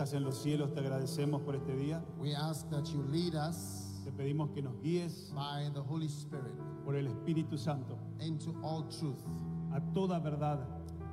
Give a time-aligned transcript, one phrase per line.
[0.00, 2.02] Estás en los cielos, te agradecemos por este día.
[2.18, 6.54] We ask that you lead us Te pedimos que nos guíes by the Holy Spirit
[6.86, 9.22] por el Espíritu Santo into all truth,
[9.74, 10.58] a toda verdad,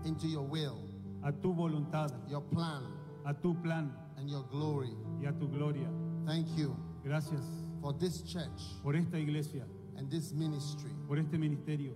[0.05, 0.77] into your will,
[1.23, 2.81] a tu voluntad, your plan,
[3.25, 4.95] a tu plan and your glory.
[5.21, 5.89] y a tu gloria.
[6.25, 7.43] Thank you Gracias
[7.81, 9.65] for this church por esta iglesia,
[9.97, 10.91] and this ministry.
[11.09, 11.91] por este ministerio.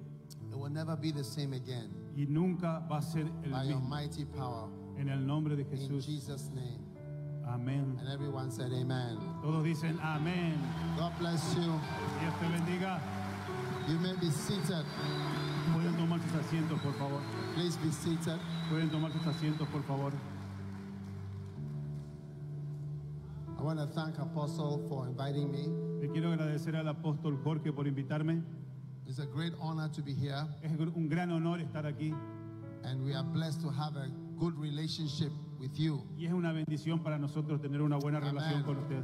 [0.52, 1.90] It will never be the same again.
[2.18, 3.88] Y nunca va a ser el By your mismo.
[3.90, 4.68] mighty power.
[5.02, 6.06] En el nombre de In Jesús.
[6.06, 6.78] Jesus' name.
[7.48, 7.98] Amén.
[8.00, 9.18] And everyone said, Amen.
[9.42, 10.54] Todos dicen amén.
[10.96, 11.74] God bless you.
[12.20, 13.02] Dios te bendiga.
[13.88, 14.86] You may be seated.
[15.74, 17.20] Pueden tomar sus asientos, por favor.
[17.56, 18.40] Please be seated.
[18.70, 20.14] Pueden tomar sus asientos, por favor.
[23.58, 25.66] I want to thank Apostle for inviting me.
[26.00, 28.44] Le quiero agradecer al apóstol Jorge por invitarme.
[29.08, 32.14] It's a great honor to be here, Es un gran honor estar aquí
[32.84, 34.08] and we are blessed to have a
[34.42, 36.02] good relationship with you.
[36.18, 38.34] y es una bendición para nosotros tener una buena Amén.
[38.34, 39.04] relación con usted.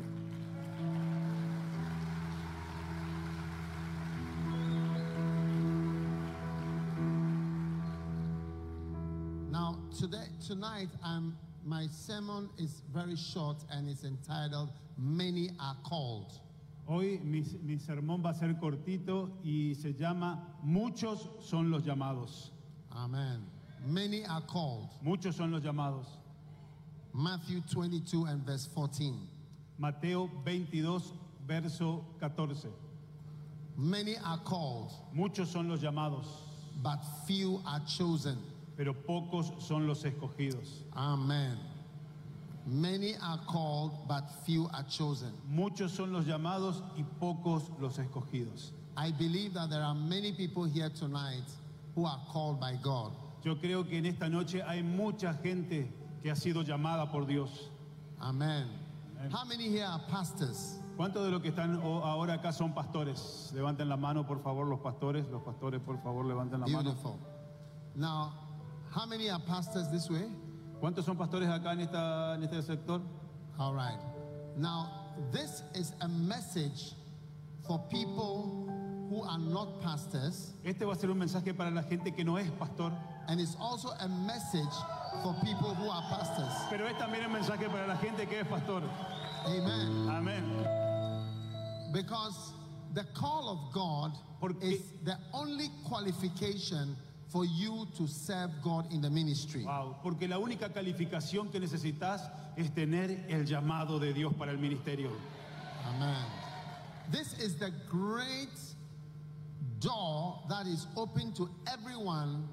[9.52, 16.32] Now, today, tonight, um, my sermon is very short and it's entitled "Many Are Called."
[16.88, 22.52] Hoy mi, mi sermón va a ser cortito y se llama Muchos son los llamados.
[22.92, 23.57] Amen.
[23.88, 24.90] Many are called.
[25.02, 26.06] Muchos son los llamados.
[27.14, 29.18] Matthew 22 and verse 14.
[29.78, 31.02] Mateo 22,
[31.48, 32.70] verso 14.
[33.78, 36.26] Many are called, Muchos son los llamados,
[36.84, 38.38] but few are chosen.
[38.76, 40.82] pero pocos son los escogidos.
[40.96, 41.58] Amen.
[42.66, 45.32] Many are called, but few are chosen.
[45.50, 48.72] Muchos son los llamados y pocos los escogidos.
[48.98, 51.46] I believe that there are many people here tonight
[51.96, 53.14] who are called by God.
[53.48, 55.90] Yo creo que en esta noche hay mucha gente
[56.22, 57.72] que ha sido llamada por Dios.
[58.20, 58.68] Amen.
[59.18, 59.32] Amen.
[59.32, 60.82] How many here are pastors?
[60.98, 63.50] ¿Cuántos de los que están ahora acá son pastores?
[63.54, 65.26] Levanten la mano, por favor, los pastores.
[65.30, 66.84] Los pastores, por favor, levanten la mano.
[66.84, 67.18] Beautiful.
[67.96, 68.34] Now,
[68.94, 70.28] how many are pastors this way?
[70.82, 73.00] ¿Cuántos son pastores acá en, esta, en este sector?
[73.58, 74.02] All right.
[74.58, 74.90] Now,
[75.32, 76.96] this is a message
[77.66, 78.68] for people
[79.10, 82.38] who are not pastors, Este va a ser un mensaje para la gente que no
[82.38, 82.92] es pastor,
[83.28, 84.74] and it's also a message
[85.24, 86.54] for people who are pastors.
[86.70, 88.82] pero es también un mensaje para la gente que es pastor.
[89.46, 90.10] Amen.
[90.10, 91.92] Amén.
[91.94, 92.54] Because
[92.94, 96.96] the call of God Porque- is the only qualification
[97.28, 99.64] for you to serve God in the ministry.
[99.66, 102.22] Wow, porque la única calificación que necesitas
[102.56, 105.12] es tener el llamado de Dios para el ministerio.
[105.86, 106.26] Amen.
[107.12, 108.50] This is the great
[109.80, 112.48] door that is open to everyone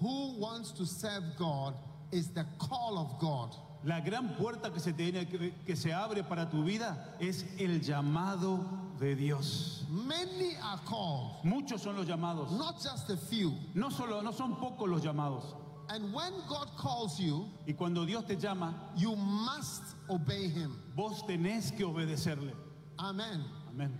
[0.00, 1.74] who wants to serve God
[2.12, 3.54] is the call of God.
[3.84, 7.80] La gran puerta que se, tiene, que, que se abre para tu vida es el
[7.80, 9.84] llamado de Dios.
[9.90, 12.50] Many are called, Muchos son los llamados.
[12.52, 13.52] not just a few.
[13.74, 15.44] No solo, no son pocos los llamados.
[15.90, 20.80] And when God calls you, Y cuando Dios te llama, you must obey him.
[20.96, 22.52] vos tenés que obedecerle.
[22.98, 23.44] Amen.
[23.70, 23.90] Amén.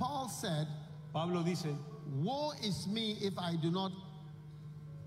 [0.00, 0.66] Paul said,
[1.12, 1.68] Pablo dice,
[2.12, 3.92] Woe is me if I do not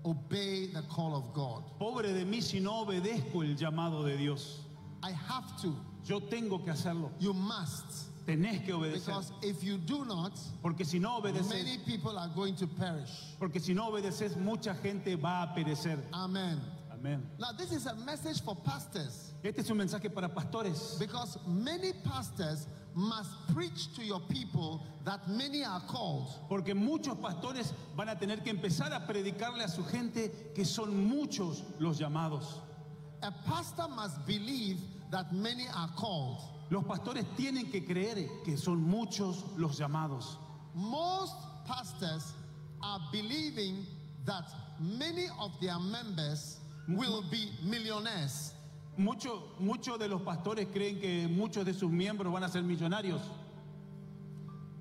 [0.06, 1.64] obey the call of God.
[1.78, 4.60] pobre de mí si no obedezco el llamado de Dios.
[5.02, 5.74] I have to.
[6.04, 7.10] Yo tengo que hacerlo.
[7.18, 8.08] You must.
[8.26, 9.06] Tenés que obedecer.
[9.06, 10.32] Because if you do not,
[10.62, 13.10] Porque si no obedeces, many people are going to perish.
[13.38, 15.98] porque si no obedeces, mucha gente va a perecer.
[16.12, 16.60] Amen.
[16.92, 17.22] Amén.
[17.38, 20.98] Now, this is a message for pastors Este es un mensaje para pastores.
[20.98, 27.72] because many pastors must preach to your people that many are called, Porque muchos pastores
[27.94, 32.60] van a tener que empezar a predicarle a su gente que son muchos los llamados.
[33.22, 34.78] a pastor must believe
[35.10, 36.40] that many are called.
[36.70, 40.36] Los pastores tienen que creer que son muchos los llamados.
[40.74, 41.34] Most
[41.66, 42.32] pastors
[42.82, 43.86] are believing
[44.24, 44.44] that
[44.80, 46.58] many of their members
[46.88, 48.52] will be millionaires.
[48.98, 53.20] Muchos muchos de los pastores creen que muchos de sus miembros van a ser millonarios.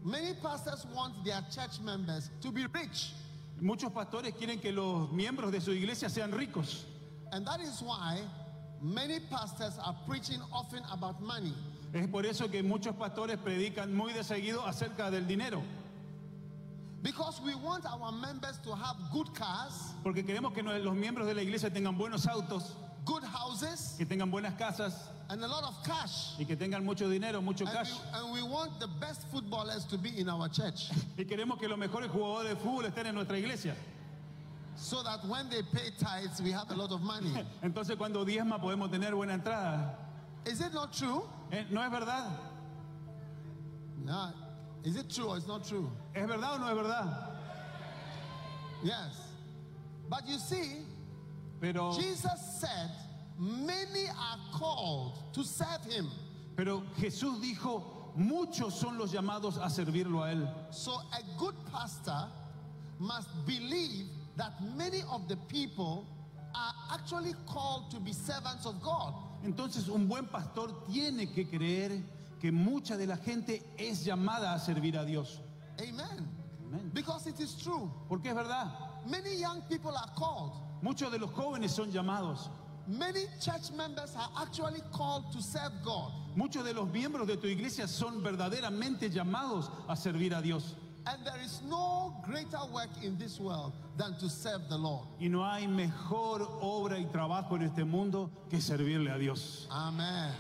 [0.03, 3.12] Many pastors want their church members to be rich.
[3.59, 6.85] Muchos pastores quieren que los miembros de su iglesia sean ricos.
[7.31, 8.21] And that is why
[8.81, 11.53] many pastors are preaching often about money.
[11.94, 15.63] Es por eso que muchos pastores predican muy de seguido acerca del dinero.
[17.01, 21.33] Because we want our members to have good cars, Porque queremos que los miembros de
[21.33, 22.75] la iglesia tengan buenos autos,
[23.06, 24.94] good houses, que tengan buenas casas
[25.30, 26.34] and a lot of cash.
[26.40, 27.92] y que tengan mucho dinero, mucho And cash.
[27.92, 31.68] we, and we want the best footballers to be in our church Y queremos que
[31.68, 33.75] los mejores jugadores de fútbol estén en nuestra iglesia.
[34.75, 37.31] so that when they pay tithes, we have a lot of money.
[37.63, 39.96] Entonces cuando diezma podemos tener buena entrada.
[40.46, 41.24] Is it not true?
[41.51, 41.63] ¿Eh?
[41.72, 42.30] ¿No es verdad?
[44.04, 44.34] No.
[44.84, 45.90] Is it true or it's not true?
[46.13, 47.30] ¿Es verdad o no es verdad?
[48.84, 49.18] Yes.
[50.10, 50.81] But you see,
[51.62, 52.92] Pero, Jesus said,
[53.38, 56.10] many are called to serve him.
[56.56, 60.48] pero Jesús dijo, muchos son los llamados a servirlo a Él.
[60.72, 62.28] So a good pastor
[63.00, 64.07] must believe
[64.38, 66.07] that many of the people
[66.54, 69.13] are actually called to be servants of God.
[69.44, 72.01] Entonces un buen pastor tiene que creer
[72.40, 75.40] que mucha de la gente es llamada a servir a Dios.
[75.80, 76.28] Amen.
[76.94, 77.90] Because it is true.
[78.10, 78.72] Porque es verdad,
[79.08, 80.54] Many young people are called.
[80.86, 82.50] Muchos de los jóvenes son llamados.
[82.88, 86.12] Many church members are actually called to serve God.
[86.36, 90.76] Muchos de los miembros de tu iglesia son verdaderamente llamados a servir a Dios.
[91.08, 95.08] And there is no greater work in this world than to serve the Lord.
[95.20, 99.68] Y no hay mejor obra y trabajo en este mundo que servirle a Dios.
[99.72, 100.32] Amen.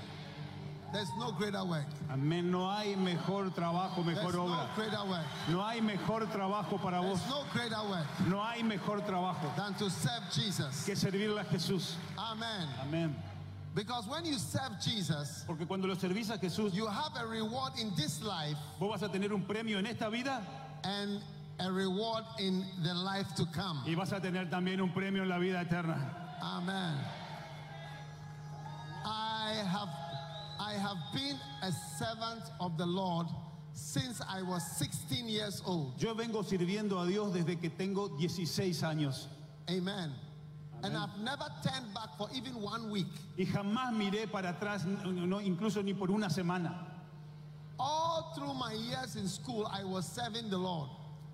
[0.95, 1.85] There's no greater work.
[2.09, 2.49] Amén.
[2.49, 4.75] No hay mejor trabajo, There's mejor no obra.
[4.75, 5.25] greater work.
[5.49, 7.19] No hay mejor trabajo para vos.
[7.27, 10.85] No greater work No hay mejor trabajo than to serve Jesus.
[10.85, 11.95] que servirle a Jesús.
[12.17, 12.67] Amen.
[12.81, 13.13] Amén.
[13.75, 17.73] Because when you serve Jesus, Porque cuando lo servís a Jesús, you have a reward
[17.77, 20.41] in this life vos vas a tener un premio en esta vida
[20.85, 21.19] and
[21.59, 23.81] a reward in the life to come.
[23.85, 25.99] y vas a tener también un premio en la vida eterna.
[26.41, 26.95] Amen.
[29.07, 29.89] I have
[30.59, 33.27] I have been a servant of the Lord
[33.73, 35.93] since I was 16 years old.
[36.01, 39.27] Yo vengo sirviendo a Dios desde que tengo 16 años
[39.69, 40.11] Amen.
[40.83, 43.07] And I've never turned back for even one week.
[43.37, 46.73] y jamás miré para atrás, no, incluso ni por una semana.
[47.79, 50.89] All through my years in school, I was serving the Lord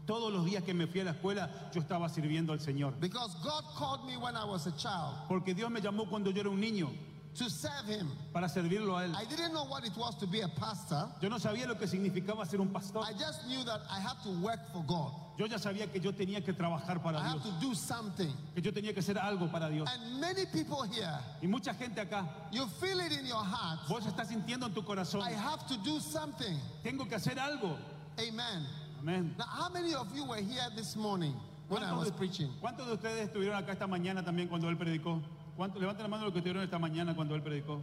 [0.08, 2.94] Todos los días que me fui a la escuela, yo estaba sirviendo al Señor.
[3.00, 6.40] because God called me when I was a child Porque Dios me llamó cuando yo
[6.42, 6.90] era un niño
[7.36, 8.10] to serve Him.
[8.34, 9.16] para servirlo a Él.
[9.16, 11.08] I didn't know what it was to be a pastor.
[11.22, 13.04] Yo no sabía lo que significaba ser un pastor.
[13.04, 15.14] I just knew that I had to work for God.
[15.38, 18.32] Yo ya sabía que yo tenía que trabajar I para have to Dios, do something.
[18.54, 19.88] que yo tenía que hacer algo para Dios.
[19.92, 23.88] And many people here, Y mucha gente acá, you feel it in your heart.
[23.88, 26.58] vos estás sintiendo en tu corazón, I have to do something.
[26.84, 27.78] tengo que hacer algo.
[28.20, 28.66] Amen.
[29.00, 29.34] Amén.
[29.38, 31.34] Now, how many of you were here this morning
[31.70, 32.50] when I ¿Cuántos was preaching?
[32.62, 35.22] cuántos de ustedes estuvieron acá esta mañana también cuando Él predicó?
[35.58, 37.82] ¿Cuántos, levanten la mano los que estuvieron esta mañana cuando Él predicó.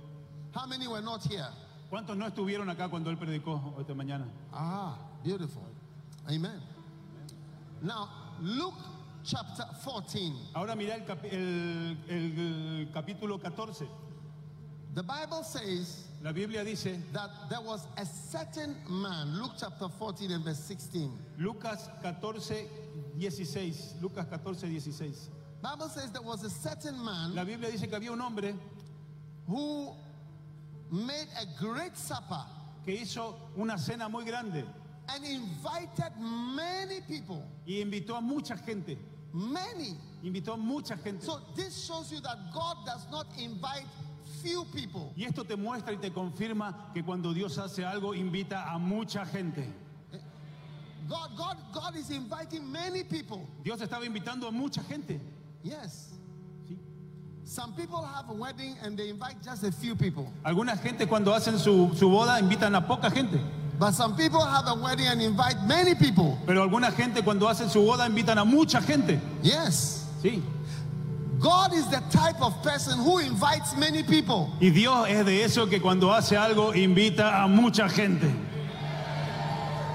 [0.54, 1.46] How many were not here?
[1.90, 4.26] ¿Cuántos no estuvieron acá cuando Él predicó esta mañana?
[4.52, 5.62] Ah, beautiful.
[6.26, 6.60] Amen.
[7.80, 8.08] Now,
[8.40, 8.76] Luke
[9.24, 10.32] chapter 14.
[10.54, 12.38] Ahora mira el, capi- el- el-
[12.80, 13.86] el capítulo 14.
[14.94, 20.32] The Bible says La Biblia dice, that there was a certain man, Luke chapter 14
[20.32, 21.12] and verse 16.
[21.38, 22.66] Lucas 14,
[23.20, 23.94] 16.
[24.02, 25.30] Lucas 14, 16.
[25.62, 28.54] Bible says there was a certain man La Biblia dice que había un hombre
[29.46, 29.94] who
[30.90, 32.44] made a great supper
[32.84, 34.64] que hizo una cena muy grande
[35.08, 37.42] and invited many people.
[37.66, 38.98] y invitó a mucha gente.
[39.32, 39.96] Many.
[40.24, 41.22] Invitó a mucha gente.
[41.24, 43.86] So this shows you that God does not invite
[44.42, 45.12] few people.
[45.16, 49.24] Y esto te muestra y te confirma que cuando Dios hace algo invita a mucha
[49.26, 49.64] gente.
[51.08, 53.48] God, God, God is inviting many people.
[53.62, 55.18] Dios estaba invitando a mucha gente.
[55.62, 56.08] Yes.
[57.44, 60.30] Some people have a wedding and they invite just a few people.
[60.44, 63.40] Alguna gente cuando hacen su, su boda invitan a poca gente.
[63.78, 66.36] But some people have a wedding and invite many people.
[66.46, 69.18] Pero alguna gente cuando hacen su boda invitan a mucha gente.
[69.42, 70.06] Yes.
[70.22, 70.42] Sí.
[71.40, 74.52] God is the type of person who invites many people.
[74.60, 78.30] Y Dios es de eso que cuando hace algo invita a mucha gente.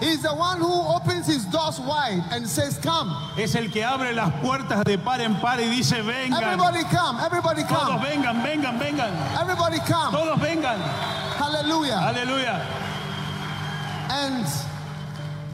[0.03, 3.10] He's the one who opens his doors wide and says, Come.
[3.38, 6.43] Es el que abre las puertas de par en par y dice, vengan.
[6.43, 7.22] Everybody come.
[7.22, 7.88] Everybody come.
[7.88, 8.05] Todos come.
[8.05, 9.39] vengan, vengan, vengan.
[9.39, 10.12] Everybody come.
[10.13, 10.77] Todos vengan.
[11.38, 12.01] Hallelujah.
[12.03, 12.67] Aleluya.
[14.10, 14.45] And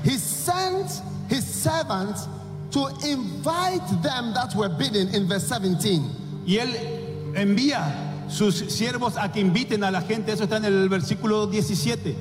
[0.03, 2.27] he sent his servants
[2.71, 6.09] to invite them that were bidden in verse 17.
[6.47, 7.83] Y él envía
[8.27, 10.31] sus siervos a que inviten a la gente.
[10.31, 12.15] Eso está en el versículo 17.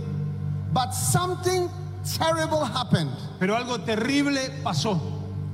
[0.74, 1.70] But something
[2.04, 3.10] terrible happened.
[3.38, 4.98] Pero algo terrible pasó.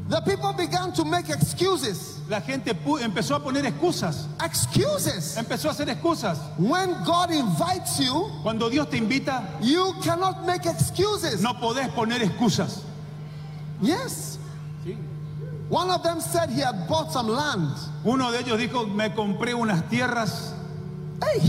[0.09, 2.21] The people began to make excuses.
[2.29, 4.27] La gente empezó a poner excusas.
[4.43, 5.37] Excuses.
[5.37, 6.39] Empezó a hacer excusas.
[6.59, 11.41] When God invites you, Cuando Dios te invita, you cannot make excuses.
[11.43, 12.83] no podés poner excusas.
[13.81, 14.39] Yes.
[15.71, 17.75] One of them said he had bought some land.
[18.05, 20.53] Uno de ellos dijo, me compré unas tierras.
[21.23, 21.41] Hey.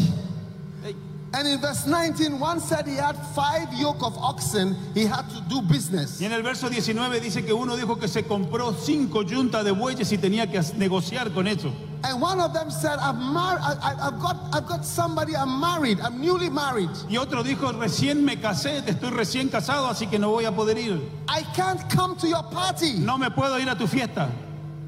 [1.37, 5.41] And in verse 19, one said he had five yoke of oxen he had to
[5.49, 6.21] do business.
[6.21, 9.71] Y en el verso 19 dice que uno dijo que se compró cinco yuntas de
[9.73, 11.73] bueyes y tenía que negociar con eso.
[12.05, 15.99] And one of them said, I've, mar- I- I've, got, I've got somebody, I'm married,
[15.99, 16.89] I'm newly married.
[17.09, 20.77] Y otro dijo, recién me casé, estoy recién casado, así que no voy a poder
[20.77, 21.01] ir.
[21.27, 22.93] I can't come to your party.
[22.99, 24.29] No me puedo ir a tu fiesta.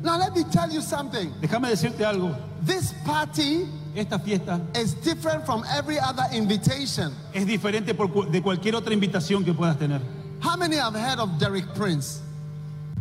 [0.01, 1.33] Now, let me tell you something.
[1.41, 2.33] Déjame decirte algo.
[2.61, 7.11] This party Esta fiesta is different from every other invitation.
[7.33, 9.99] es diferente por de cualquier otra invitación que puedas tener.
[10.39, 12.21] How many have heard of Derek Prince?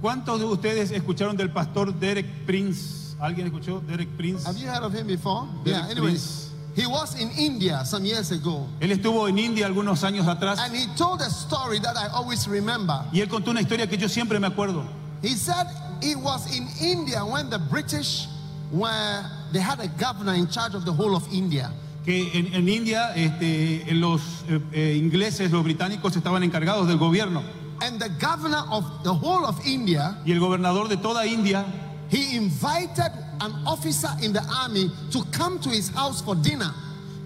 [0.01, 3.15] ¿Cuántos de ustedes escucharon del pastor Derek Prince?
[3.21, 4.47] ¿Alguien escuchó Derek Prince?
[4.47, 5.47] Have you heard of him before?
[5.65, 6.01] Derek yeah, anyways.
[6.01, 6.43] Prince.
[6.77, 8.67] He was in India some years ago.
[8.81, 12.49] Él estuvo en India algunos años atrás And he told a story that I always
[12.49, 13.03] remember.
[13.13, 14.83] y él contó una historia que yo siempre me acuerdo.
[15.21, 15.67] He said
[16.03, 18.29] he was in India when the British
[18.71, 21.71] were, they had a governor in charge of the whole of India.
[22.05, 27.43] Que en, en India este, los eh, eh, ingleses, los británicos estaban encargados del gobierno
[27.83, 31.65] And the governor of the whole of India, y el gobernador de toda India
[32.09, 33.11] he invited
[33.41, 36.73] an officer in the army to come to his house for dinner.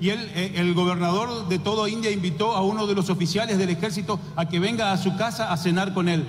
[0.01, 3.69] y él, eh, el gobernador de toda India invitó a uno de los oficiales del
[3.69, 6.27] ejército a que venga a su casa a cenar con él.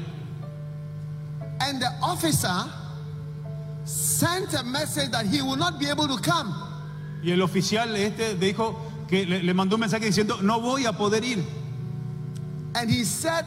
[1.62, 2.66] And the officer
[3.92, 6.54] sent a message that he will not be able to come.
[7.24, 8.76] Y el oficial este dijo
[9.08, 11.44] que le, le mandó un mensaje diciendo, no voy a poder ir.
[12.76, 13.46] And he said,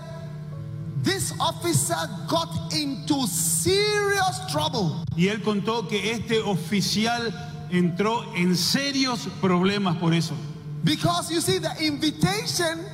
[1.03, 1.97] This officer
[2.29, 7.31] got into serious trouble Y él contó que este oficial
[7.71, 10.35] entró en serios problemas por eso.
[10.83, 12.85] because you see, the invitation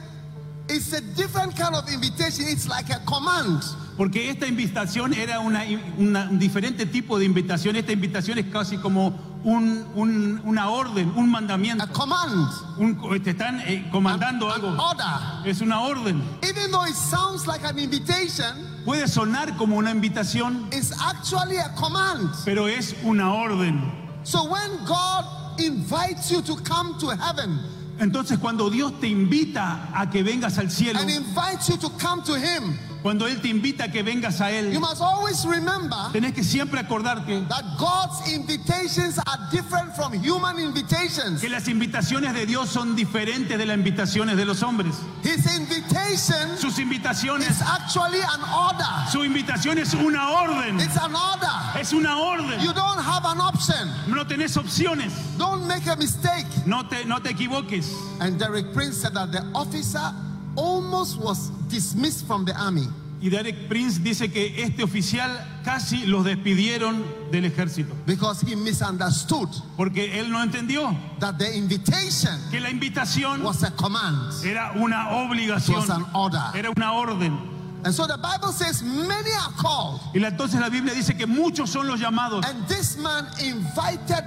[0.68, 3.62] is a different kind of invitation, it's like a command.
[3.96, 5.62] Porque esta invitación era una,
[5.98, 7.76] una- un diferente tipo de invitación.
[7.76, 11.84] Esta invitación es casi como un- un- una orden, un mandamiento.
[11.84, 14.68] A command, Un- te están eh, comandando an algo.
[14.82, 15.06] order.
[15.50, 16.22] Es una orden.
[16.42, 18.54] Even though it sounds like an invitation,
[18.84, 22.30] Puede sonar como una invitación, it's actually a command.
[22.44, 23.80] pero es una orden.
[24.22, 25.24] So when God
[25.60, 27.58] invites you to come to heaven
[27.98, 32.22] Entonces cuando Dios te invita a que vengas al cielo, and invites you to come
[32.24, 35.96] to Him, cuando Él te invita a que vengas a you Él, must always remember
[36.12, 41.40] tenés que siempre acordarte that God's invitations are different from human invitations.
[41.40, 44.94] que las invitaciones de Dios son diferentes de las invitaciones de los hombres.
[45.22, 49.10] His invitation Sus invitaciones, is actually an order.
[49.10, 50.80] su invitación es una orden.
[50.80, 51.80] It's an order.
[51.80, 52.60] Es una orden.
[52.60, 53.88] You don't have an option.
[54.08, 55.12] No tenés opciones.
[55.38, 56.46] Don't make a mistake.
[56.66, 57.92] No te, no te equivoques.
[58.20, 60.12] And Derek Prince said that the officer
[60.60, 62.86] almost was dismissed from the army
[63.22, 65.30] Y Derek Prince dice que este oficial
[65.62, 67.94] casi los despidieron del ejército.
[68.06, 73.70] because he misunderstood Porque él no entendió that the invitation que la invitación was a
[73.72, 75.76] command, era una obligación.
[75.76, 76.42] was an order.
[76.54, 77.38] Era una orden.
[77.84, 81.68] And so the Bible says many are called, Y entonces la Biblia dice que muchos
[81.70, 82.42] son los llamados.
[82.46, 84.24] and this man invited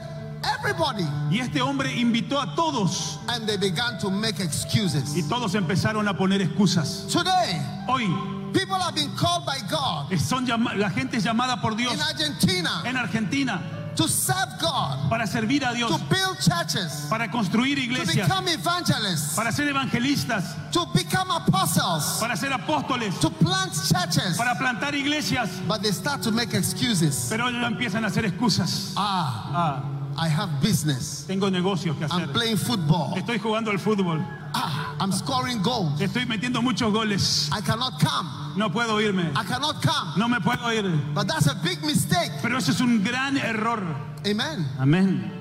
[0.60, 3.18] everybody, Y este hombre invitó a todos.
[3.30, 5.16] and they began to make excuses.
[5.16, 7.08] Y todos empezaron a poner excusas.
[7.12, 8.08] Today, Hoy
[8.54, 10.46] people have been called by God son
[10.78, 13.62] la gente es llamada por Dios in Argentina en Argentina
[13.96, 18.48] to serve God, para servir a Dios, to build churches, para construir to iglesias, become
[18.48, 24.36] evangelists, para ser evangelistas, to become apostles, para ser apóstoles, to plant churches.
[24.36, 25.50] para plantar iglesias.
[25.68, 27.28] But they start to make excuses.
[27.30, 28.94] Pero ellos empiezan a hacer excusas.
[28.98, 31.26] Ah, Ah, I have business.
[31.28, 32.22] tengo negocios que hacer.
[32.22, 33.16] I'm playing football.
[33.18, 34.26] Estoy jugando al fútbol.
[34.54, 36.00] Ah, I'm scoring goals.
[36.00, 37.50] Estoy metiendo muchos goles.
[37.52, 38.30] I cannot come.
[38.56, 39.32] No puedo irme.
[39.36, 40.14] I cannot come.
[40.18, 41.14] No me puedo ir.
[41.14, 42.32] But that's a big mistake.
[42.42, 43.84] Pero eso es un gran error.
[44.26, 44.66] Amen.
[44.80, 45.32] Amén.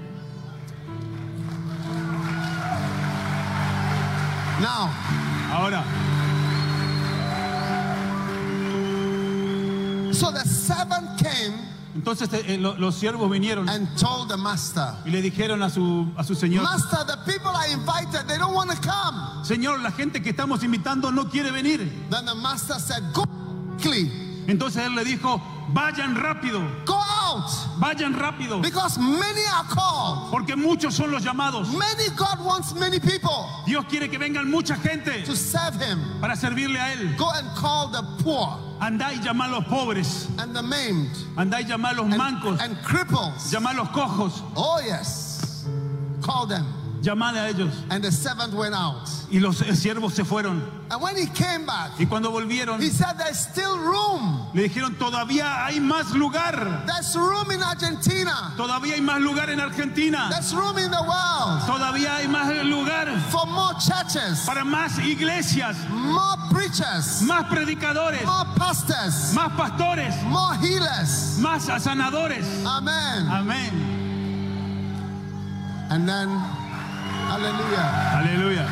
[4.60, 4.90] Now,
[5.52, 5.84] Ahora,
[10.14, 11.58] So the servant came
[11.94, 16.11] Entonces eh, lo- los siervos vinieron and told the master, y le dijeron a su,
[16.16, 19.44] a su señor, Master, the people are invited, they don't want to come.
[19.44, 21.80] Señor, la gente que estamos invitando no quiere venir.
[22.11, 23.25] Then the master said, Go
[23.78, 24.11] quickly,
[24.49, 25.40] Entonces él le dijo,
[25.72, 30.30] vayan rápido, go out, vayan rápido, because many are called.
[30.32, 31.68] porque muchos son los llamados.
[31.72, 35.99] Many God wants many people Dios quiere que vengan mucha gente to serve Him.
[36.20, 37.16] para servirle a Él.
[37.16, 41.61] Go and call the poor Andá y llama a los pobres, and the maimed andá
[41.61, 43.49] y llama a los and, mancos, and cripples.
[43.52, 45.64] llama a los cojos, Oh, yes.
[46.20, 46.66] Call them.
[47.02, 47.73] Llamale a ellos.
[47.90, 49.09] And the servant went out.
[49.30, 50.62] Y los siervos se fueron.
[50.90, 54.49] And when he came back, Y cuando volvieron, he said, There's still room.
[54.54, 56.85] le dijeron, todavía hay más lugar.
[56.87, 58.52] There's room in Argentina.
[58.56, 60.28] Todavía hay más lugar en Argentina.
[60.30, 65.76] There's room in the world Todavía hay más lugar for more churches, para más iglesias,
[65.90, 71.38] more preachers, más predicadores, more pastors, más pastores, more healers.
[71.40, 72.44] más sanadores.
[72.66, 73.28] Amen.
[73.28, 73.99] Amén.
[75.90, 76.28] And then,
[77.32, 77.88] hallelujah.
[78.18, 78.66] Aleluya.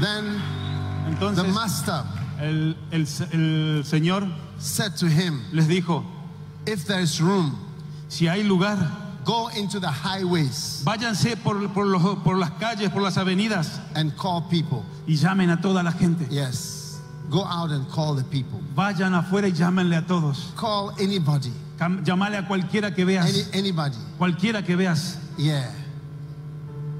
[0.00, 0.40] Then
[1.04, 2.04] the Entonces master
[2.40, 6.04] el, el- el Señor said to him, les dijo,
[6.66, 7.56] If there's room,
[8.08, 8.76] si hay lugar,
[9.24, 14.16] go into the highways váyanse por, por los- por las calles, por las avenidas and
[14.16, 14.84] call people.
[15.06, 16.26] y llamen a toda la gente.
[16.30, 17.00] Yes.
[17.30, 18.60] Go out and call the people.
[18.74, 20.52] Vayan afuera y llámenle a todos.
[20.56, 21.52] Call anybody.
[22.04, 23.50] Llamale a cualquiera que Any, veas.
[23.54, 23.96] anybody.
[24.18, 25.18] Cualquiera que veas.
[25.36, 25.70] Yeah.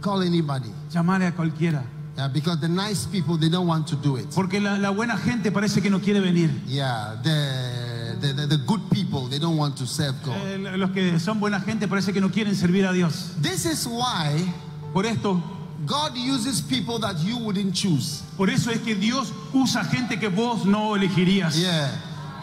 [0.00, 0.70] Call anybody.
[0.92, 1.82] Llamale a cualquiera.
[2.16, 4.26] Yeah, because the nice people, they don't want to do it.
[4.34, 6.50] Porque la, la buena gente parece que no quiere venir.
[6.66, 10.36] Yeah, the, the, the, the good people, they don't want to serve God.
[10.46, 13.34] Eh, los que son buena gente parece que no quieren servir a Dios.
[13.40, 14.52] This is why
[14.92, 15.40] Por esto,
[15.86, 18.22] God uses people that you wouldn't choose.
[18.36, 21.54] por eso es que Dios usa gente que vos no elegirías.
[21.56, 21.88] Yeah.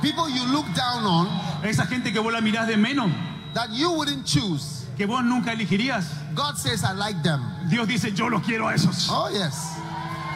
[0.01, 1.27] People you look down on
[1.63, 3.11] Esa gente que vos la mirás de menos,
[3.53, 4.85] that you wouldn't choose.
[4.97, 6.05] que vos nunca elegirías.
[6.35, 7.41] God says, I like them.
[7.69, 9.07] Dios dice, yo los quiero a esos.
[9.09, 9.77] Oh, yes.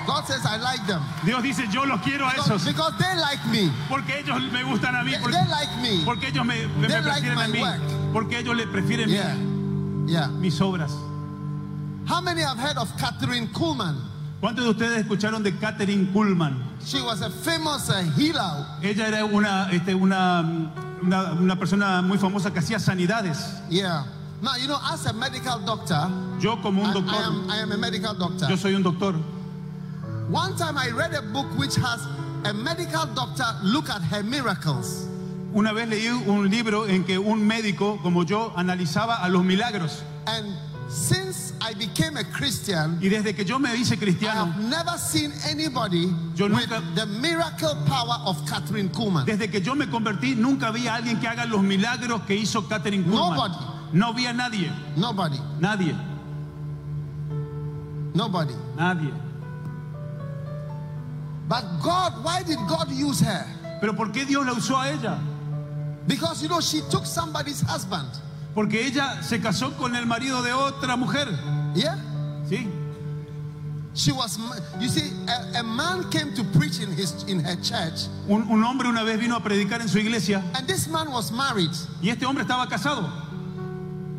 [0.08, 1.04] God says, I like them.
[1.24, 2.66] Dios dice, yo los quiero a Because, esos.
[2.66, 3.70] because they like me.
[3.88, 5.12] Porque ellos me gustan a mí.
[5.12, 6.04] They, Porque, they like me.
[6.06, 7.62] porque ellos me, me They like prefieren a my mí.
[7.62, 8.14] work.
[8.14, 9.36] Porque ellos le prefieren mi- Yeah.
[10.08, 10.28] Yeah.
[10.28, 10.92] mis obras.
[12.08, 13.98] How many have heard of Catherine Kuhlman?
[14.40, 16.56] ¿Cuántos de ustedes escucharon de Catherine Kuhlman?
[16.86, 18.66] She was a famous uh, healer.
[18.82, 20.72] Ella era una, este, una,
[21.02, 23.38] una, una persona muy famosa que hacía sanidades.
[23.70, 24.06] Yeah.
[24.42, 27.58] Now, you know, as a medical doctor, Yo como I, un I doctor, am, I
[27.60, 28.48] am a medical doctor.
[28.48, 29.14] yo soy un doctor.
[30.30, 32.00] One time I read a book which has
[32.46, 35.06] a medical doctor look at her miracles.
[35.54, 40.04] Una vez leí un libro en que un médico como yo analizaba a los milagros.
[40.28, 40.56] And
[40.88, 44.98] since I became a Christian, Y desde que yo me hice I cristiano, have never
[44.98, 49.26] seen anybody Yo with nunca- the miracle power of Catherine Kuhlman.
[49.26, 52.68] desde que yo me convertí, nunca vi a alguien que haga los milagros que hizo
[52.68, 53.36] Catherine Kuhlman.
[53.36, 53.66] Nobody.
[53.92, 55.40] No vi a nadie, Nobody.
[55.60, 55.96] nadie,
[58.14, 58.54] Nobody.
[58.78, 59.12] nadie.
[61.48, 63.46] But God, why did God use her?
[63.82, 65.20] Pero ¿por qué Dios la usó a ella?
[66.08, 68.08] Because you know, she took somebody's husband.
[68.60, 71.30] Porque ella se casó con el marido de otra mujer.
[71.76, 71.96] Yeah?
[72.50, 72.68] Sí.
[73.94, 74.38] She was,
[74.82, 78.62] you see, a, a man came to preach in, his, in her church, Un, un
[78.66, 81.72] hombre una vez vino a predicar en su iglesia and this man was married.
[82.02, 83.10] y este hombre estaba casado.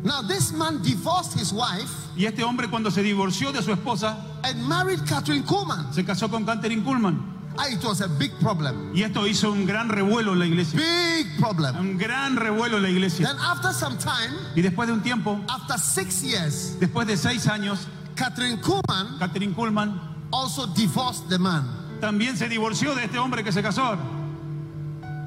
[0.03, 4.17] Now, this man divorced his wife Y este hombre cuando se divorció de su esposa,
[4.43, 5.93] and married Catherine Kuhlman.
[5.93, 7.19] se casó con Catherine Kuhlman.
[7.57, 8.91] Ah, it was a big problem.
[8.95, 10.79] Y esto hizo un gran revuelo en la iglesia.
[10.79, 11.75] Big problem.
[11.77, 13.27] Un gran revuelo en la iglesia.
[13.27, 17.47] Then, after some time, Y después de un tiempo, after six years, después de seis
[17.47, 19.99] años, Catherine Kuhlman Catherine Kuhlman
[20.31, 21.65] also divorced the man.
[21.99, 23.97] también se divorció de este hombre que se casó.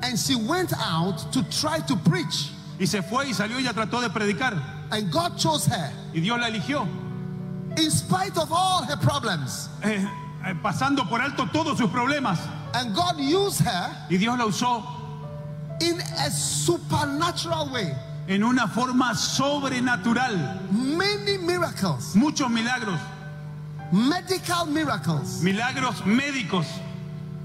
[0.02, 2.50] And she went out to try to preach.
[2.78, 4.54] Y se fue y salió y ella trató de predicar.
[4.90, 6.86] And God chose her Y Dios la eligió.
[7.76, 9.68] in spite of all her problems.
[9.82, 10.08] eh, eh,
[10.62, 12.38] pasando por alto todos sus problemas.
[12.74, 14.82] And God used her Y Dios la usó
[15.80, 17.94] in a supernatural way.
[18.28, 20.70] en una forma sobrenatural.
[20.72, 22.98] Many miracles, Muchos milagros.
[23.92, 25.42] medical miracles.
[25.42, 26.66] Milagros médicos.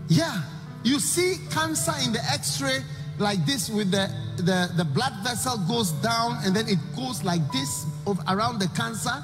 [0.08, 0.42] Yeah.
[0.84, 2.80] You see cancer in the x ray
[3.18, 7.42] like this, with the, the, the blood vessel goes down and then it goes like
[7.52, 9.22] this of, around the cancer.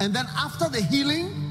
[0.00, 1.49] And then after the healing,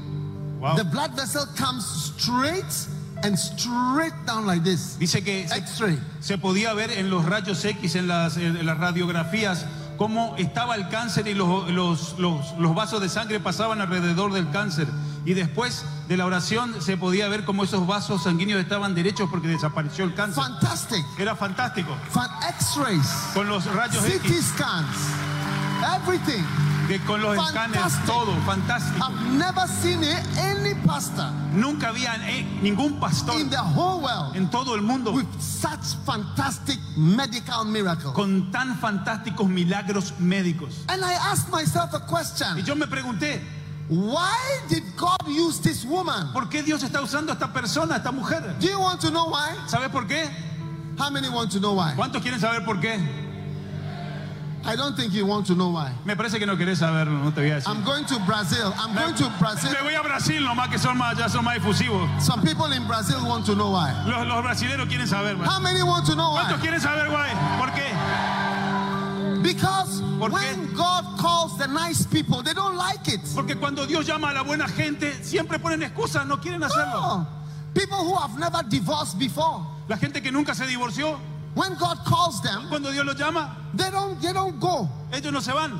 [0.60, 0.76] Wow.
[0.76, 2.86] the blood vessel comes straight
[3.22, 4.98] and straight down like this.
[4.98, 9.64] Dice que se, se podía ver en los rayos X, en las, en las radiografías,
[9.96, 14.50] cómo estaba el cáncer y los, los, los, los vasos de sangre pasaban alrededor del
[14.50, 14.86] cáncer.
[15.24, 19.48] Y después de la oración se podía ver cómo esos vasos sanguíneos estaban derechos porque
[19.48, 20.42] desapareció el cáncer.
[20.42, 21.04] Fantastic.
[21.18, 21.94] Era fantástico.
[22.10, 24.96] Fan X-rays, Con los rayos CT X, scans,
[25.96, 26.44] everything.
[26.98, 29.06] Con los escáneres, todo, fantástico.
[29.06, 30.02] I've never seen
[30.38, 35.12] any pastor Nunca había eh, ningún pastor in the whole world en todo el mundo
[35.12, 38.12] with such fantastic medical miracles.
[38.14, 40.84] con tan fantásticos milagros médicos.
[40.88, 42.64] And I asked myself a Y question.
[42.64, 43.40] yo me pregunté,
[43.88, 46.32] Why did God use this woman?
[46.32, 48.56] ¿por qué Dios está usando a esta persona, a esta mujer?
[48.60, 49.50] Do you want to know why?
[49.66, 50.28] ¿Sabes por qué?
[50.96, 51.94] How many want to know why?
[51.96, 52.98] ¿Cuántos quieren saber por qué?
[54.62, 55.90] I don't think you want to know why.
[56.04, 57.68] Me parece que no querés saberlo, no te voy a decir.
[57.68, 58.72] I'm going to Brazil.
[58.78, 59.70] I'm going to Brazil.
[59.72, 62.08] Me voy a Brasil nomás que son más, ya son más efusivos.
[62.22, 63.90] Some people in Brazil want to know why.
[64.06, 65.36] Los, los brasileños quieren saber.
[65.36, 65.46] man.
[65.48, 66.66] How many want to know ¿Cuántos why?
[66.68, 67.30] quieren saber, guay?
[67.58, 67.88] ¿Por qué?
[69.42, 70.34] Because ¿Por qué?
[70.34, 73.20] when God calls the nice people, they don't like it.
[73.34, 77.00] Porque cuando Dios llama a la buena gente, siempre ponen excusas, no quieren hacerlo.
[77.00, 77.26] No.
[77.72, 81.18] People who have never divorced before, La gente que nunca se divorció,
[81.54, 84.88] when God calls them, cuando Dios los llama, they don't they don't go.
[85.12, 85.78] ellos no se van.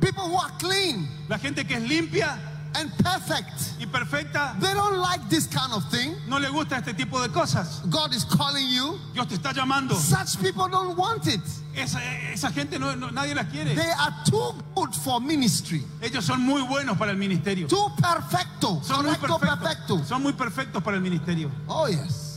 [0.00, 2.38] People who are clean La gente que es limpia
[2.74, 6.14] and perfect, y perfecta, they don't like this kind of thing.
[6.28, 7.80] no le gusta este tipo de cosas.
[7.90, 8.98] God is calling you.
[9.14, 9.94] Dios te está llamando.
[9.96, 11.40] Such people don't want it.
[11.74, 11.98] Esa,
[12.32, 13.74] esa gente no, no- nadie las quiere.
[13.74, 15.82] They are too good for ministry.
[16.02, 17.66] Ellos son muy buenos para el ministerio.
[17.68, 18.80] Too perfecto.
[18.84, 19.60] Son muy Correcto, perfecto.
[19.64, 20.06] perfectos.
[20.08, 21.50] Son muy perfectos para el ministerio.
[21.68, 22.27] Oh, yes.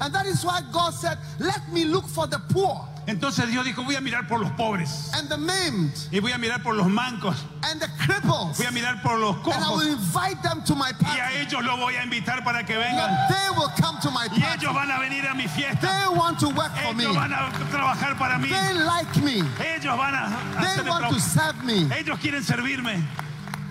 [0.00, 3.84] And that is why God said, Let me look for the poor Entonces Dios dijo,
[3.84, 5.12] voy a mirar por los pobres.
[5.14, 7.36] and the maimed Y voy a mirar por los mancos.
[7.64, 8.56] and the cripples.
[8.58, 9.54] Voy a mirar por los cojos.
[9.54, 11.20] And I will invite them to my Y party.
[11.20, 13.08] a ellos los voy a invitar para que vengan.
[13.08, 14.42] And they will come to my party.
[14.42, 15.80] Y ellos van a venir a mi fiesta.
[15.86, 17.04] They want to work for me.
[17.04, 18.48] Ellos van a trabajar para mí.
[18.48, 19.40] They like me.
[19.64, 21.88] Ellos van a They hacer want to serve me.
[21.96, 23.02] Ellos quieren servirme.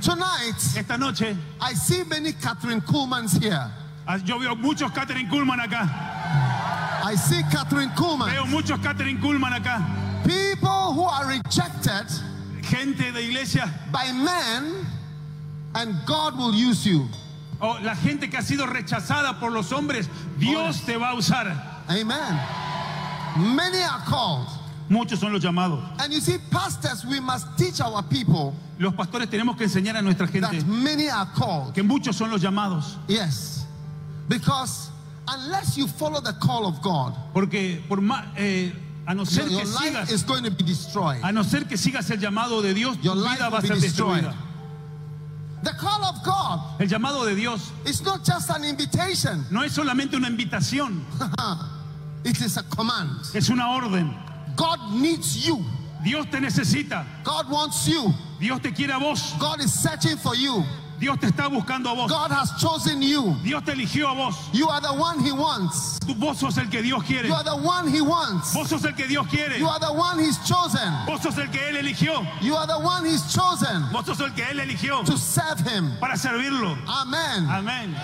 [0.02, 3.70] Tonight, Esta noche I see many Catherine Kuhlmans here.
[4.08, 5.90] Ah, yo veo muchos Catherine Kuhlman acá.
[7.06, 8.30] I see Catherine Kuhlman.
[8.32, 10.24] Veo muchos Catherine Kuhlman acá.
[10.26, 12.06] People who are rejected
[12.62, 14.86] Gente de iglesia by men,
[15.76, 17.08] and God will use you.
[17.62, 20.10] o la gente que ha sido rechazada por los hombres.
[20.40, 21.46] Dios te va a usar.
[21.88, 22.40] Amen.
[23.56, 24.48] Many are called.
[24.90, 25.84] Muchos son los llamados.
[26.00, 30.02] And you see, pastors, we must teach our people Los pastores tenemos que enseñar a
[30.02, 31.74] nuestra gente that many are called.
[31.74, 32.96] que muchos son los llamados.
[33.08, 33.65] Yes.
[34.28, 34.90] Because
[35.28, 38.72] unless you follow the call of God, Porque por más, eh,
[39.08, 41.20] a no ser your que sigas, is going to be destroyed.
[41.24, 43.76] a no ser que sigas el llamado de Dios, tu Your vida va a ser
[43.76, 44.36] destruida.
[45.64, 49.74] The call of God El llamado de Dios is not just an invitation, no es
[49.74, 51.02] solamente una invitación,
[52.24, 53.10] it is a command.
[53.34, 54.14] es una orden.
[54.56, 55.64] God needs you,
[56.04, 60.36] Dios te necesita, God wants you, Dios te quiere a vos, God is searching for
[60.36, 60.64] you,
[61.00, 63.36] Dios te está buscando a vos, God has chosen you.
[63.44, 64.36] Dios te eligió a vos.
[64.54, 67.44] You are the one He wants, Tú- Vos sos el que Dios quiere, you are
[67.44, 70.38] the one He wants, vos sos el que Dios quiere, you are the one He's
[70.48, 74.20] chosen, vos sos el que Él eligió, you are the one He's chosen vos sos
[74.22, 75.98] el que Él eligió to serve Him.
[76.00, 76.78] para servirlo.
[76.88, 77.50] Amen.
[77.50, 77.96] Amén.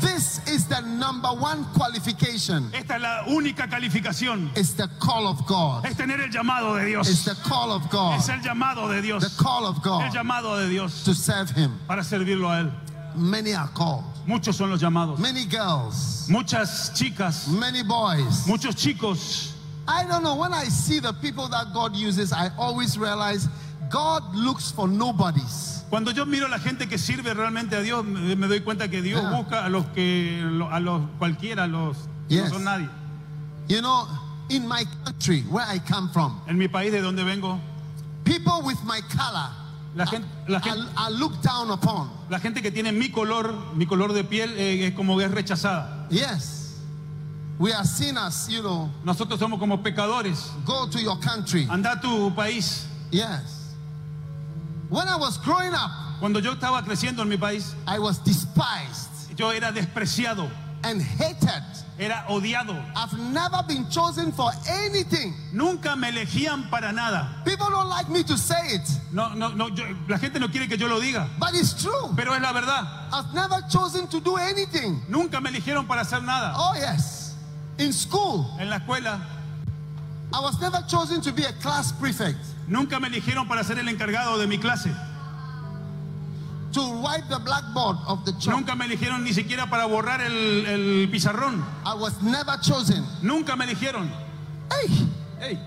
[0.00, 2.70] This is the number one qualification.
[2.74, 5.84] Esta es la única calificación, It's the call of God.
[5.86, 7.08] es tener el llamado de Dios.
[7.08, 8.18] It's the call of God.
[8.18, 9.22] es el llamado de Dios.
[9.22, 10.02] The call of God.
[10.06, 11.78] el llamado de Dios to serve Him.
[11.88, 12.72] para servirlo a Él.
[13.16, 14.04] Many are called.
[14.26, 18.46] Muchos son los llamados, Many girls, muchas chicas, many boys.
[18.46, 19.52] muchos chicos.
[19.86, 20.34] I don't know.
[20.36, 23.48] When I see the people that God uses, I always realize
[23.90, 25.73] God looks for nobodies.
[25.94, 29.00] Cuando yo miro a la gente que sirve realmente a Dios, me, doy cuenta que
[29.00, 29.30] Dios Yeah.
[29.30, 31.96] busca a los que, a los cualquiera, a los
[32.28, 32.44] que Yes.
[32.46, 32.88] no son nadie.
[33.68, 34.08] You know,
[34.48, 37.60] in my country where I come from, En mi país de donde vengo,
[38.24, 39.50] people with my color
[39.94, 42.10] la gente, la are, gente, are looked down upon.
[42.28, 45.30] la gente que tiene mi color, mi color de piel, eh, es como que es
[45.30, 46.08] rechazada.
[46.10, 46.80] Yes.
[47.56, 50.50] We are as, you know, Nosotros somos como pecadores.
[50.64, 51.68] go to your country.
[51.70, 52.84] Anda a tu país.
[53.12, 53.53] Yes.
[54.94, 59.36] When I was growing up, Cuando yo estaba creciendo en mi país, I was despised
[59.36, 60.48] yo era despreciado,
[60.84, 61.62] and hated.
[61.98, 62.80] era odiado.
[62.94, 65.34] I've never been chosen for anything.
[65.52, 67.42] Nunca me elegían para nada.
[67.44, 70.68] People don't like me to say it, No, no, no, yo- la gente no quiere
[70.68, 72.12] que yo lo diga, but it's true.
[72.16, 72.86] pero es la verdad.
[73.12, 75.02] I've never chosen to do anything.
[75.08, 76.52] Nunca me eligieron para hacer nada.
[76.56, 77.34] Oh, yes.
[77.78, 79.20] In school, En la escuela,
[80.32, 83.88] I was never chosen to be a class prefect, nunca me eligieron para ser el
[83.88, 84.90] encargado de mi clase.
[86.74, 88.56] to wipe the blackboard of the chalk.
[88.56, 91.64] Nunca me eligieron ni siquiera para borrar el, el pizarrón.
[91.86, 93.04] I was never chosen.
[93.22, 94.10] Nunca me eligieron.
[94.70, 95.08] Hey,
[95.40, 95.58] Ey,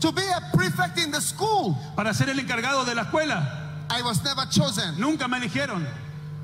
[0.00, 3.86] to be a prefect in the school, para ser el encargado de la escuela.
[3.88, 4.98] I was never chosen.
[4.98, 5.86] Nunca me eligieron.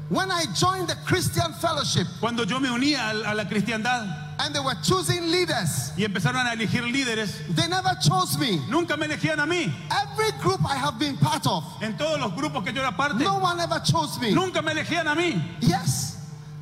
[0.08, 4.54] When I joined the Christian fellowship Cuando yo me unía a, a la cristiandad and
[4.54, 8.58] they were choosing leaders, y empezaron a elegir líderes, they never chose me.
[8.68, 9.72] nunca me elegían a mí.
[9.90, 13.24] Every group I have been part of, En todos los grupos que yo era parte,
[13.24, 14.30] no one ever chose me.
[14.32, 15.42] nunca me elegían a mí.
[15.60, 16.16] Yes,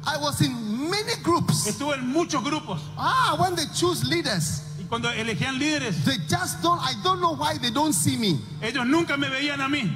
[0.07, 1.67] I was in many groups.
[1.67, 6.63] Estuve en muchos grupos Ah, when they choose leaders, y cuando elegían líderes, they just
[6.63, 8.39] don't, I don't know why they don't see me.
[8.63, 9.93] ellos nunca me veían a mí.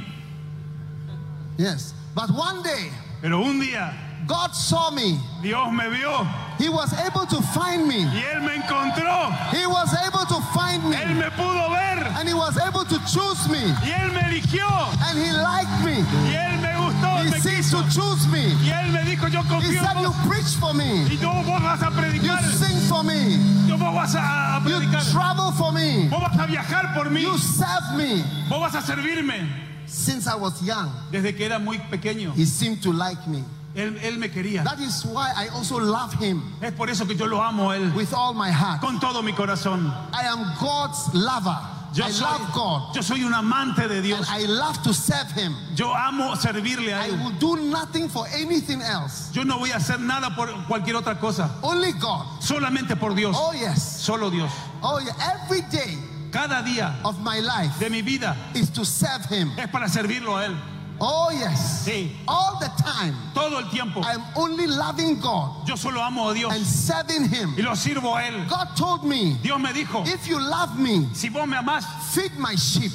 [1.57, 2.91] Yes, but one day,
[3.23, 3.93] Pero un día
[4.27, 5.19] God saw me.
[5.43, 6.27] Dios me vio
[6.61, 8.05] He was able to find me.
[8.05, 9.31] y Él me encontró.
[9.51, 11.15] He was able to find Él me.
[11.15, 13.65] me pudo ver And he was able to choose me.
[13.83, 14.67] y Él me eligió
[15.09, 16.05] And he liked me.
[16.29, 17.83] y Él me gustó, He me quiso.
[17.83, 18.53] to choose me.
[18.63, 21.07] Y Él me dijo, yo He confío said, en You preach for me.
[21.09, 23.39] y tú vos vas a You predicar, sing for me.
[23.67, 26.09] yo vos vas a a You predicar, travel for me.
[26.09, 28.23] vos vas a viajar por mí, You serve me.
[28.51, 29.49] vos vas a servirme.
[29.87, 33.43] Since I was young, Desde que era muy pequeño, he seemed to like me.
[33.75, 34.65] Él, él me quería.
[34.65, 37.77] That is why I also love him Es por eso que yo lo amo a
[37.77, 38.81] Él with all my heart.
[38.81, 39.87] con todo mi corazón.
[40.13, 41.57] I am God's lover.
[41.93, 42.95] Yo I soy, love God.
[42.95, 44.29] yo soy un amante de And Dios.
[44.29, 45.55] I love to serve him.
[45.75, 47.25] Yo amo servirle a I Él.
[47.25, 49.31] will do nothing for anything else.
[49.33, 51.51] Yo no voy a hacer nada por cualquier otra cosa.
[51.63, 52.27] Only God.
[52.41, 53.37] Solamente por Dios.
[53.39, 53.83] Oh, yes.
[54.03, 54.51] Solo Dios.
[54.83, 55.13] Oh, yeah.
[55.45, 55.97] Every day
[56.33, 59.51] Cada día of my life de mi vida is to serve him.
[59.59, 60.57] es para servirlo a Él.
[61.01, 61.85] Oh, yes.
[61.87, 62.11] Sí.
[62.29, 63.15] All the time.
[63.35, 64.01] Todo el tiempo.
[64.03, 67.55] I am only loving God Yo solo amo a Dios and serving him.
[67.57, 68.47] y lo sirvo a Él.
[68.49, 72.33] God told me, Dios me dijo, if you love me, si vos me amás, feed
[72.39, 72.93] my sheep.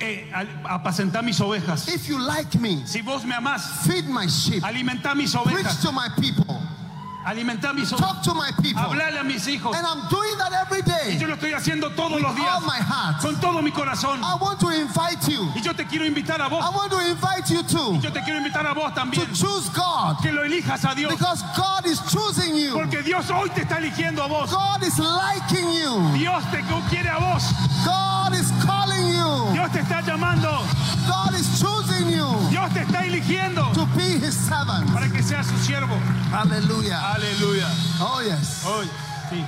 [0.00, 0.28] eh,
[0.64, 1.86] apacentá mis ovejas.
[1.88, 4.62] If you like me, Si vos me amás, feed my sheep.
[4.64, 5.80] alimentá mis Preach ovejas.
[5.82, 6.60] to my people.
[7.24, 8.00] Alimentá mis ovejas.
[8.00, 8.82] Talk to my people.
[8.82, 9.74] Hablale a mis hijos.
[9.74, 12.36] And I'm doing that every Y yo day lo estoy haciendo todos with los all
[12.36, 12.62] días.
[12.66, 13.20] my heart.
[13.22, 14.20] Con todo mi corazón.
[14.22, 15.48] I want to invite you.
[15.54, 16.74] Y yo te quiero invitar a I vos.
[16.74, 19.26] want to invite you too Yo te quiero invitar a vos to también.
[19.34, 21.12] choose God Que lo elijas a Dios.
[21.12, 22.74] because God is choosing you.
[22.74, 24.50] Porque Dios hoy te está eligiendo a vos.
[24.50, 26.00] God is liking you.
[26.18, 26.60] Dios te
[26.90, 27.42] quiere a vos.
[27.86, 28.83] God is calling
[29.34, 29.52] you.
[29.52, 30.50] Dios te está llamando.
[31.06, 34.86] God is choosing you Dios te está eligiendo to be his servant.
[34.92, 35.96] para que seas su siervo.
[36.30, 36.98] Hallelujah.
[37.14, 37.68] Aleluya.
[38.00, 38.64] Oh, yes.
[38.66, 38.88] Hoy,
[39.30, 39.44] sí.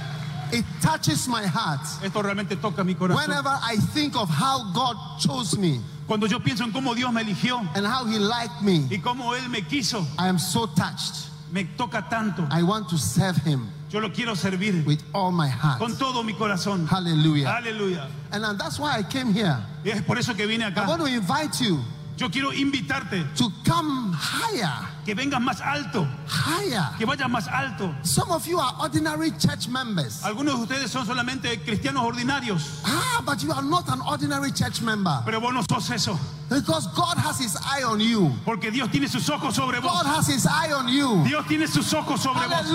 [0.53, 3.17] It touches my heart Esto realmente toca mi corazón.
[3.17, 7.23] whenever I think of how God chose me Cuando yo pienso en cómo Dios me
[7.23, 8.87] eligió and how he liked me.
[8.91, 11.27] y cómo Él me quiso, I am so touched.
[11.51, 12.47] me toca tanto.
[12.51, 15.79] I want to serve him Yo lo quiero servir with all my heart.
[15.79, 16.87] con todo mi corazón.
[16.87, 17.57] Hallelujah.
[17.57, 18.09] Aleluya.
[18.33, 19.57] And that's why I came here.
[19.85, 21.79] Y es por eso que vine I want to invite you
[22.17, 24.73] Yo quiero invitarte to come higher,
[25.05, 26.97] que vengas más alto, higher.
[26.97, 27.95] que vayas más alto.
[28.03, 30.23] Some of you are ordinary church members.
[30.23, 34.81] Algunos de ustedes son solamente cristianos ordinarios, Ah, but you are not an ordinary church
[34.81, 38.33] member pero vos no sos eso, because God has his eye on you.
[38.47, 39.93] porque Dios tiene sus ojos sobre vos.
[39.93, 41.23] God has his eye on you.
[41.25, 42.67] Dios tiene sus ojos sobre vos.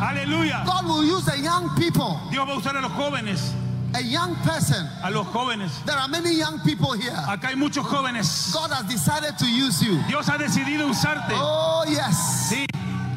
[0.00, 0.64] Aleluya.
[0.64, 3.52] God will use the young people, Dios va a usar a los jóvenes,
[3.94, 4.86] a young person.
[5.02, 5.84] a los jóvenes.
[5.86, 7.12] There are many young people here.
[7.28, 8.52] Acá hay muchos jóvenes.
[8.52, 10.00] God has decided to use you.
[10.08, 11.32] Dios ha decidido usarte.
[11.32, 12.50] Oh, yes.
[12.50, 12.66] Sí,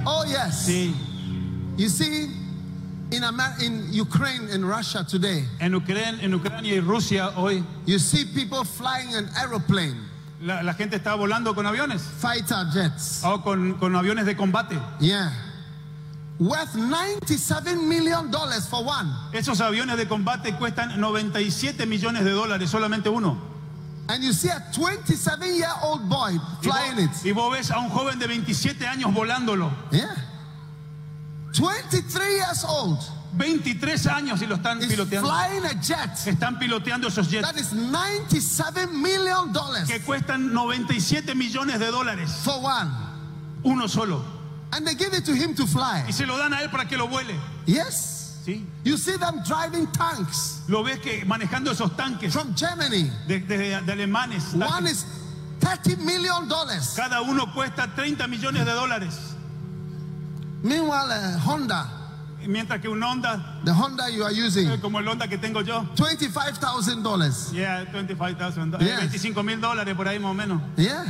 [0.05, 0.65] Oh, yes.
[0.67, 0.93] sí.
[1.77, 2.29] You see,
[3.11, 7.97] in, Amer- in Ukraine and Russia today, En Ucrania, en Ucrania y Rusia hoy you
[7.99, 9.95] see people flying an aeroplane,
[10.41, 13.23] la, la gente está volando con aviones fighter jets.
[13.25, 14.77] o con, con aviones de combate.
[14.99, 15.31] Yeah.
[16.39, 18.31] Worth $97 million
[18.69, 19.13] for one.
[19.33, 23.37] Esos aviones de combate cuestan 97 millones de dólares, solamente uno.
[24.07, 27.25] And you see a 27 year old boy Y flying vos, it.
[27.27, 29.69] y vos ves a un joven de 27 años volándolo.
[29.91, 30.15] Yeah.
[31.53, 32.99] 23 years old
[33.33, 35.27] 23 años y lo están piloteando.
[35.29, 41.35] flying a jet Están piloteando esos jets that is 97 million dollars que cuestan 97
[41.35, 42.31] millones de dólares.
[42.43, 42.89] for one.
[43.63, 44.38] Uno solo.
[44.71, 46.03] And they give it to him to fly.
[46.07, 47.35] Y se lo dan a él para que lo vuele.
[47.65, 48.37] Yes.
[48.45, 48.63] ¿sí?
[48.83, 53.11] You see them driving tanks Lo ves que manejando esos tanques from Germany.
[53.27, 54.53] de, de- de alemanes.
[54.53, 54.91] One tanques.
[54.91, 55.05] is
[55.59, 56.93] 30 million dollars.
[56.95, 59.15] Cada uno cuesta 30 millones de dólares.
[60.61, 61.89] Meanwhile, a Honda,
[62.47, 65.61] Mientras que un Honda, the Honda you are using, eh, como el Honda que tengo
[65.61, 67.51] yo, $25,000.
[67.53, 68.99] yeah, 25,000, eh, Yes.
[68.99, 70.61] 25 mil dólares por ahí más o menos.
[70.77, 71.03] Yeah.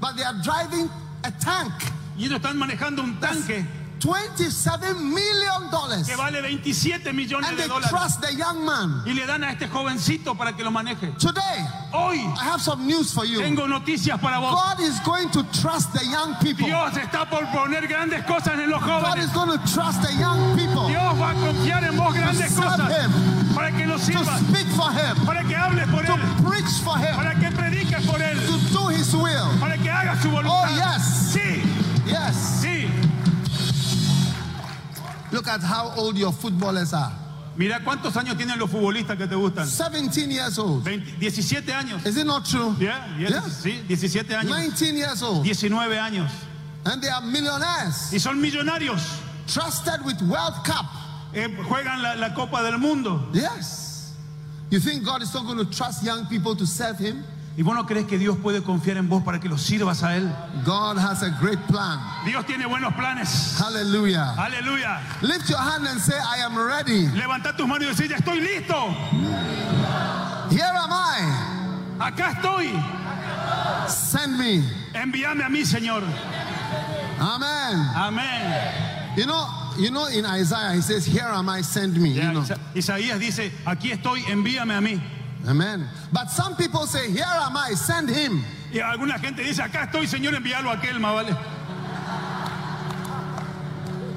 [0.00, 0.90] But they are driving
[1.24, 1.72] a tank.
[2.18, 3.64] Y ellos están manejando un tanque
[4.00, 6.06] 27 million dollars.
[6.06, 7.90] que vale 27 millones And de dólares.
[7.90, 9.02] trust the young man.
[9.06, 11.12] Y le dan a este jovencito para que lo maneje.
[11.18, 13.40] Today, Hoy I have some news for you.
[13.40, 14.54] tengo noticias para vos.
[14.54, 16.66] God is going to trust the young people.
[16.66, 19.24] Dios está por poner grandes cosas en los God jóvenes.
[19.24, 22.90] is going to trust the young people Dios va a confiar en vos grandes cosas
[22.90, 23.54] him.
[23.54, 26.70] para que lo to sirvas, speak for him, para que hables por to él, preach
[26.84, 29.48] for him, para que prediques por él, to do his will.
[29.58, 30.70] para que hagas su Oh, voluntad.
[30.76, 31.32] yes.
[31.32, 31.62] Sí,
[35.30, 37.12] Look at how old your footballers are.
[37.56, 39.66] Mira cuántos años tienen los futbolistas que te gustan.
[39.66, 40.84] 17 years old.
[40.84, 42.06] 20, 17 años.
[42.06, 42.74] Is it not true?
[42.78, 43.40] Yeah, yeah.
[43.42, 44.48] Sí, 17 años.
[44.48, 45.44] 19 years old.
[45.44, 46.30] 19 años.
[46.84, 48.10] And they are millionaires.
[48.12, 49.02] Y son millonarios.
[49.48, 50.86] Trusted with World Cup.
[51.34, 53.28] Eh, juegan la Copa del Mundo.
[53.32, 54.14] Yes.
[54.70, 57.24] You think God is not going to trust young people to serve him?
[57.58, 60.14] ¿Y vos no crees que Dios puede confiar en vos para que lo sirvas a
[60.14, 60.32] Él?
[60.64, 61.98] God has a great plan.
[62.24, 63.56] Dios tiene buenos planes.
[63.58, 64.32] Hallelujah.
[64.38, 65.00] Aleluya.
[65.22, 67.08] Lift your hand and say, I am ready.
[67.08, 68.76] Levanta tus manos y decir, ya estoy listo.
[70.52, 71.98] Here am I.
[71.98, 72.70] Acá estoy.
[73.88, 74.62] Send me.
[74.94, 76.04] Envíame a mí, Señor.
[77.18, 77.90] Amen.
[77.96, 79.16] Amén.
[79.16, 82.10] You know, you know, in Isaiah, he says, Here am I, send me.
[82.10, 82.44] You know.
[82.76, 85.17] Isaías dice, aquí estoy, envíame a mí.
[85.46, 85.88] Amen.
[86.12, 88.44] But some people say, Here am I, send him.
[88.72, 91.36] Y alguna gente dice, acá estoy, Señor, envíalo a aquel, más vale.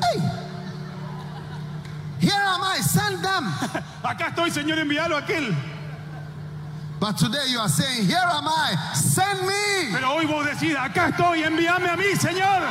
[0.03, 0.21] Hey.
[2.19, 3.45] Here am I, send them.
[4.03, 5.55] Acá estoy, Señor, envíalo a aquel.
[6.99, 9.91] But today you are saying, Here am I, send me.
[9.93, 12.61] Pero hoy vos decís, acá estoy, envíame a mí, Señor.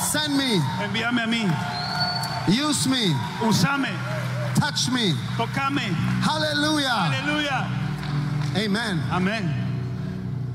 [0.00, 0.60] Send me.
[0.82, 1.46] Envíame a mí,
[2.48, 3.14] Use me.
[3.42, 3.90] usame,
[4.58, 5.12] Touch me.
[5.36, 5.80] tocame.
[6.20, 6.88] Hallelujah.
[6.90, 8.56] Aleluya.
[8.56, 8.98] Amen.
[9.10, 9.54] Amén.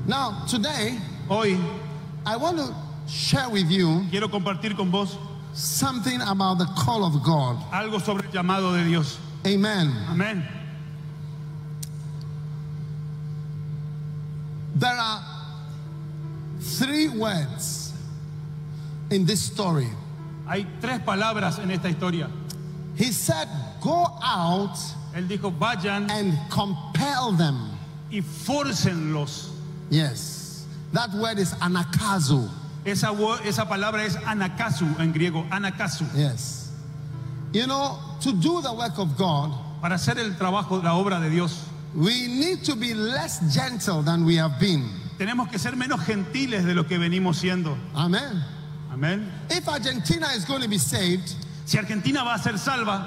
[0.06, 1.56] Now, today, Hoy
[2.26, 2.74] I want to
[3.10, 5.16] share with you quiero compartir con vos
[5.54, 7.56] something about the call of God.
[7.72, 9.18] algo sobre el llamado de Dios.
[9.46, 9.90] Amen.
[10.10, 10.42] Amén.
[14.74, 15.22] There are
[16.60, 17.92] three words
[19.10, 19.88] in this story.
[20.46, 22.28] Hay tres palabras en esta historia.
[22.96, 23.48] He said,
[23.82, 24.76] Go out
[25.14, 27.70] Él dijo, vayan and compel them.
[28.10, 29.50] y fórcenlos.
[29.90, 30.66] Yes.
[30.92, 32.48] That word is anakazo.
[32.84, 36.04] Esa, wo- esa palabra es anakasu en griego, anakasu.
[36.16, 36.70] Yes.
[37.52, 41.30] You know, to do the work of God, Para hacer el trabajo, la obra de
[41.30, 44.88] Dios, we need to be less gentle than we have been.
[45.18, 47.76] tenemos que ser menos gentiles de lo que venimos siendo.
[47.94, 48.42] Amen.
[48.92, 49.30] Amén.
[49.50, 53.06] If Argentina is going to be saved, Si Argentina va a ser salva,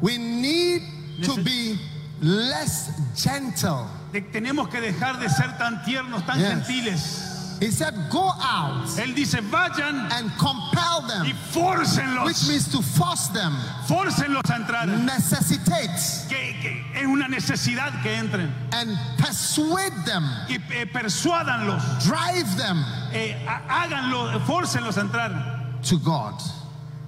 [0.00, 0.82] we need
[1.22, 1.78] to be
[2.20, 3.86] less gentle.
[4.12, 6.48] te- tenemos que dejar de ser tan tiernos, tan Yes.
[6.66, 7.24] gentiles.
[7.60, 12.48] He said, Go out Él dice, vayan and compel y them, which fórcenlos.
[12.48, 13.52] means to force them,
[13.88, 14.86] Fórcenlos a entrar.
[14.86, 18.52] necessitate, Que, que es una necesidad que entren.
[18.72, 21.82] and persuade them, Y eh, persuádanlos.
[22.06, 23.34] drive them eh,
[23.68, 26.34] háganlo, fórcenlos a entrar to God.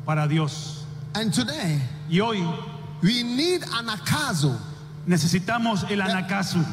[0.06, 0.84] Para Dios.
[1.14, 2.40] And today, Y hoy
[3.02, 4.56] we need anakazo.
[5.06, 6.64] necesitamos el anakasu.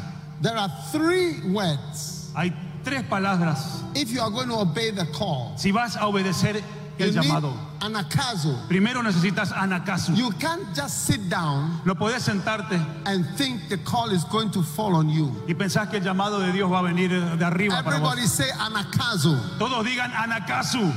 [0.41, 2.31] There are three words.
[2.35, 3.81] Hay tres palabras.
[3.95, 6.61] If you are going to obey the call, Si vas a obedecer
[6.99, 8.67] el llamado, anakazo.
[8.67, 10.15] primero necesitas anakasu.
[10.15, 14.61] You can't just sit down No podés sentarte and think the call is going to
[14.61, 15.31] fall on you.
[15.47, 18.13] y pensás que el llamado de Dios va a venir de arriba para vos.
[18.13, 19.57] Everybody say anakazo.
[19.57, 20.93] Todos digan anakasu.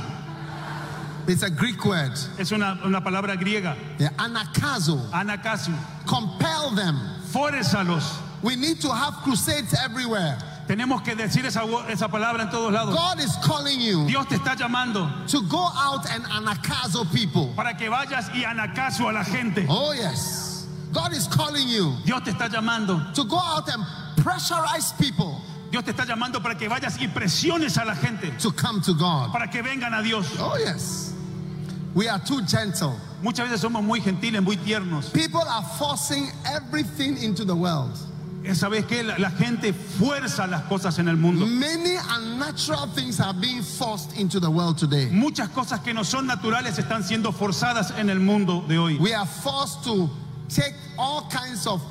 [1.27, 2.11] It's a Greek word.
[2.39, 3.75] Es una, una palabra griega.
[3.99, 4.99] Yeah, anakazo.
[5.11, 5.73] Anakasu.
[6.05, 6.95] Compel them.
[7.31, 8.17] Fórzalos.
[8.41, 10.37] We need to have crusades everywhere.
[10.67, 12.95] Tenemos que decir esa, esa palabra en todos lados.
[12.95, 17.51] God is calling you Dios te está llamando to go out and anakazo people.
[17.55, 19.65] para que vayas y anakasu a la gente.
[19.67, 20.67] Oh, yes.
[20.93, 23.13] God is calling you Dios te está llamando.
[23.13, 23.83] to go out and
[24.17, 28.29] pressurize people Dios te está llamando para que vayas y presiones a la gente.
[28.37, 29.31] to come to God.
[29.31, 30.27] Para que vengan a Dios.
[30.37, 31.13] Oh, yes.
[31.93, 32.95] We are too gentle.
[33.21, 35.13] Muchas veces somos muy gentiles, muy tiernos.
[35.13, 37.97] People are forcing everything into the world.
[38.53, 39.03] ¿Sabes qué?
[39.03, 41.45] La, la gente fuerza las cosas en el mundo.
[41.45, 45.09] Many unnatural things are being forced into the world today.
[45.11, 48.97] Muchas cosas que no son naturales están siendo forzadas en el mundo de hoy.
[48.97, 50.09] We are forced to
[50.49, 51.81] take all kinds of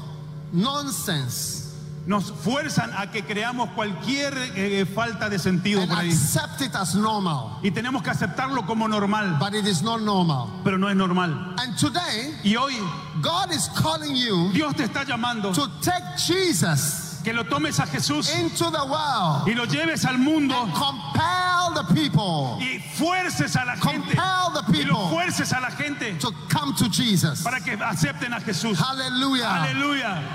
[0.53, 1.60] nonsense
[2.06, 6.11] Nos fuerzan a que creamos cualquier eh, falta de sentido por ahí.
[6.11, 7.59] accept it as normal.
[7.62, 10.48] Y tenemos que aceptarlo como normal, But it is not normal.
[10.64, 11.55] pero no es normal.
[11.59, 12.74] And today, Y hoy
[13.20, 17.87] God is calling you Dios te está llamando to take Jesus que lo tomes a
[17.87, 23.57] Jesús into the world y lo lleves al mundo and compel the people, y fuerces
[23.57, 26.89] a la gente compel the y lo people fuerces a la gente to come to
[26.89, 27.43] Jesus.
[27.43, 28.79] para que acepten a Jesús.
[28.81, 29.49] Aleluya,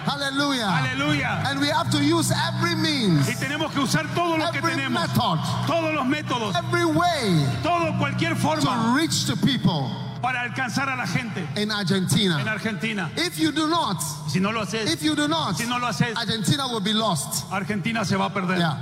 [0.06, 0.68] Hallelujah.
[0.68, 1.44] aleluya.
[1.50, 5.02] And we have to use every means, Y tenemos que usar todo lo que tenemos,
[5.02, 9.90] method, todos los métodos, every way todo cualquier forma to reach the people
[10.26, 12.38] para alcanzar a la gente in en Argentina.
[12.50, 13.12] Argentina.
[13.16, 15.86] If you do not, Si no lo haces, if you do not, si no lo
[15.88, 17.46] haces, Argentina will be lost.
[17.52, 18.58] Argentina se va a perder.
[18.58, 18.78] Yeah.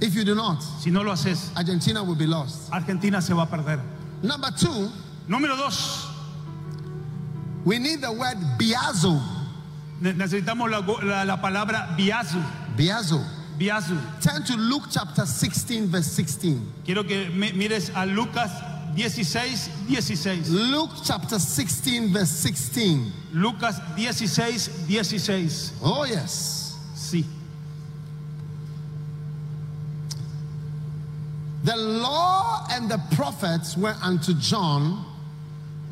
[0.00, 2.70] If you do not, Si no lo haces, Argentina will be lost.
[2.70, 3.80] Argentina se va a perder.
[4.22, 4.90] Number two,
[5.26, 6.06] Número dos,
[7.64, 9.18] we need the word biazo.
[10.02, 12.42] ne- necesitamos la, la- la palabra biazu.
[12.76, 13.24] Biazo.
[13.58, 13.96] Biazu.
[14.20, 16.60] Turn to Luke chapter 16, verse 16.
[16.84, 18.50] Quiero que mires a Lucas
[18.98, 20.42] 16, 16.
[20.48, 23.12] Luke chapter 16, verse 16.
[23.32, 24.58] Lucas 16,
[25.04, 25.72] 16.
[25.82, 26.76] Oh, yes.
[26.96, 27.24] Sí.
[31.64, 35.04] The law and the prophets were unto John.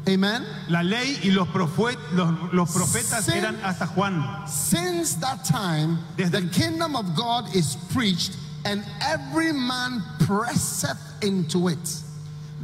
[0.09, 0.47] Amen.
[0.69, 3.37] La ley y los, profet- los, los profetas Sí.
[3.37, 4.47] eran hasta Juan.
[4.47, 11.69] Since that time, Desde- the kingdom of God is preached, and every man presseth into
[11.69, 12.03] it.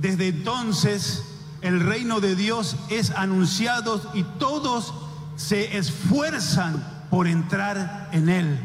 [0.03, 1.22] Desde entonces
[1.61, 4.92] el reino de Dios es anunciado y todos
[5.36, 8.59] se esfuerzan por entrar en él.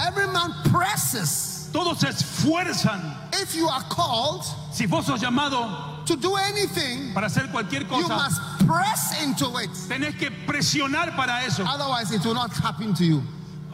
[0.00, 1.68] Every man presses.
[1.72, 3.00] Todos se esfuerzan.
[3.34, 7.88] If you are called Si vos sos llamado to do anything, para hacer cualquier you
[7.88, 9.70] cosa, must press into it.
[9.88, 11.64] tenés que presionar para eso.
[11.66, 13.22] Otherwise, it will not happen to you.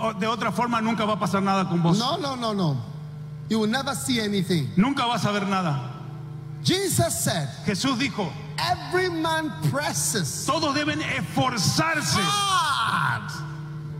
[0.00, 1.96] O De otra forma nunca va a pasar nada con vos.
[1.96, 2.76] No, no, no, no.
[3.48, 4.68] You will never see anything.
[4.76, 5.97] Nunca vas a ver nada.
[6.68, 12.20] Jesus said, Jesús dijo, Every man presses todos deben esforzarse.
[12.20, 13.32] hard.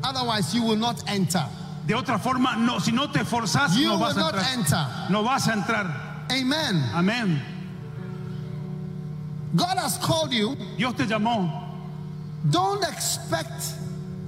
[0.05, 1.45] Otherwise, you will not enter.
[1.87, 4.53] De otra forma, no, si no te esforzás, You no will vas a not entrar.
[4.59, 5.11] enter.
[5.11, 6.31] No vas a entrar.
[6.31, 6.83] Amen.
[6.93, 7.41] Amén.
[9.57, 10.55] God has called you.
[10.77, 11.51] Dios te llamó.
[12.51, 13.73] Don't expect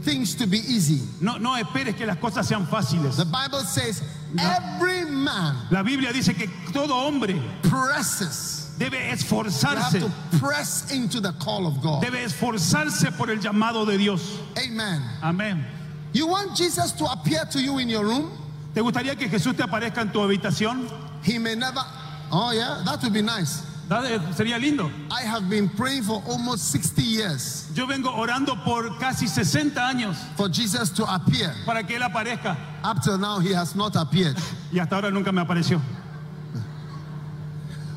[0.02, 1.00] things to be easy.
[1.20, 3.16] No, no esperes que las cosas sean fáciles.
[3.18, 4.02] The Bible says,
[4.38, 8.70] Every man La Biblia dice que todo hombre presses.
[8.78, 10.10] debe esforzarse.
[10.38, 12.02] press into the call of God.
[12.02, 14.38] Debe esforzarse por el llamado de Dios.
[14.56, 15.02] Amen.
[15.22, 15.64] Amén.
[16.12, 18.30] You want Jesus to appear to you in your room?
[18.74, 20.88] ¿Te gustaría que Jesús te aparezca en tu habitación?
[21.22, 21.82] He may never.
[22.32, 23.62] Oh, yeah, that would be nice.
[23.90, 24.88] ¿Da- eh, Sería lindo.
[25.10, 30.16] I have been praying for almost 60 years Yo vengo orando por casi 60 años
[30.36, 31.52] for Jesus to appear.
[31.66, 34.36] para que Él aparezca Up till now, he has not appeared.
[34.72, 35.80] y hasta ahora nunca me apareció.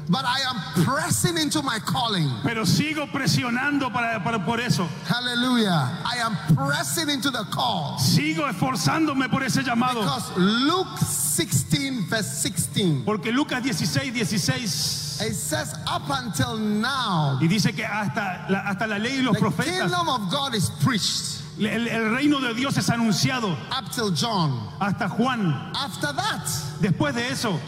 [0.10, 2.30] But I am pressing into my calling.
[2.44, 4.86] Pero sigo presionando para, para- por eso.
[5.06, 5.92] Hallelujah.
[6.04, 7.98] I am pressing into the call.
[8.00, 10.02] Sigo esforzándome por ese llamado.
[10.02, 17.48] Because Luke 16, verse 16, Porque Lucas 16, 16 it says, Up until now, y
[17.48, 20.70] dice que hasta la, hasta la ley y los the profetas, kingdom of God is
[20.84, 21.42] preached.
[21.60, 24.60] el, el reino de Dios es anunciado Up till John.
[24.80, 25.54] hasta Juan.
[25.76, 26.46] After that,
[26.82, 27.60] Después de eso,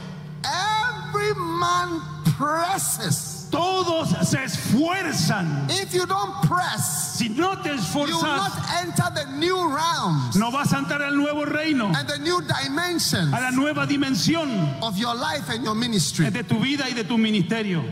[0.43, 2.01] every man
[2.37, 3.34] presses.
[3.51, 5.67] Todos se esfuerzan.
[5.69, 10.35] If you don't press, Si no te you will not esforzas, enter the new realms
[10.35, 14.49] no vas a entrar al nuevo reino, and the new dimensions a la nueva dimensión
[14.81, 16.29] of your life and your ministry.
[16.29, 17.83] de tu vida y de tu ministerio.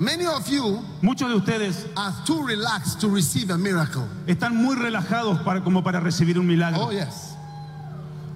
[0.00, 4.08] Many of you Muchos de ustedes are too relaxed to receive a miracle.
[4.26, 6.86] están muy relajados para, como para recibir un milagro.
[6.86, 7.31] Oh, yes.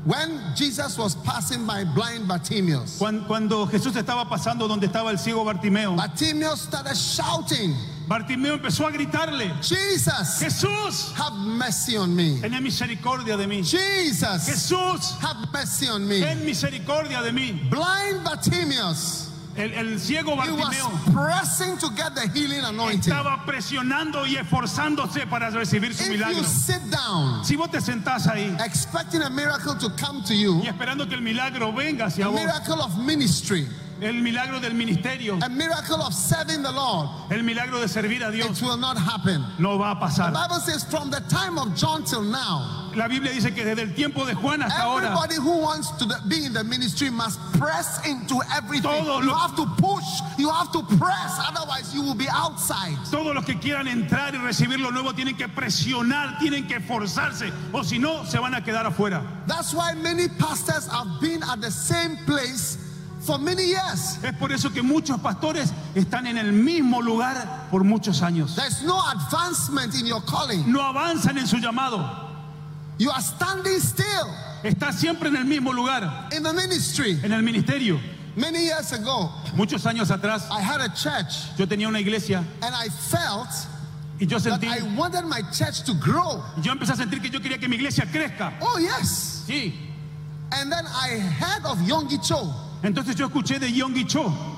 [0.07, 5.19] When Jesus was passing by blind Bartimaeus, Cuan- Cuando Jesús estaba pasando donde estaba el
[5.19, 7.75] ciego Bartimeo, Bartimaeus started shouting,
[8.07, 12.39] Bartimeo empezó a gritarle, Jesus, Jesús, have mercy on me.
[12.41, 13.65] ten misericordia de mí.
[13.65, 16.21] Jesus, Jesús, have mercy on me.
[16.21, 17.69] ten misericordia de mí.
[17.69, 19.26] Blind Bartimaeus,
[19.57, 23.11] El, el ciego he was Bartimeo pressing to get the healing anointing.
[23.13, 26.37] estaba presionando y esforzándose para recibir su If milagro.
[26.39, 30.61] you sit down Si vos te sentás ahí expecting a miracle to come to you,
[30.63, 33.67] y esperando que el milagro venga hacia a vos, miracle of ministry,
[34.01, 38.29] el milagro del ministerio, a miracle of serving the Lord, el milagro de servir a
[38.29, 39.45] it Dios, will not happen.
[39.59, 40.33] no va a The pasar.
[40.33, 43.93] Bible says from the time of John till now, La Biblia dice que desde el
[43.95, 47.39] tiempo de Juan hasta ahora, everybody who wants to the- be in the ministry must
[47.59, 48.83] press into everything.
[49.05, 50.05] Todo You have to push,
[50.39, 52.97] you have to press, otherwise you will be outside.
[53.11, 57.53] todos los que quieran entrar y recibir lo nuevo tienen que presionar, tienen que esforzarse,
[57.73, 59.23] o si no, se van a quedar afuera.
[59.47, 62.79] That's why many pastors have been at the same place
[63.27, 64.19] for many years.
[64.23, 68.55] Es por eso que muchos pastores están en el mismo lugar por muchos años.
[68.55, 70.71] There's no advancement in your calling.
[70.71, 72.25] No avanzan en su llamado.
[72.99, 74.27] You are standing still
[74.63, 77.19] Está siempre en el mismo lugar, in the ministry.
[77.23, 78.01] en el ministerio.
[78.37, 82.75] Many years ago, Muchos años atrás I had a church yo tenía una iglesia and
[82.75, 83.49] I felt
[84.21, 86.43] y yo that sentí, I wanted my church to grow.
[86.63, 88.55] yo empecé a sentir que yo quería que mi iglesia crezca.
[88.61, 89.45] Oh, yes.
[89.47, 89.75] Sí.
[90.53, 92.53] And then I heard of Yonggi Cho
[92.83, 94.57] Entonces yo escuché de Yonggi Cho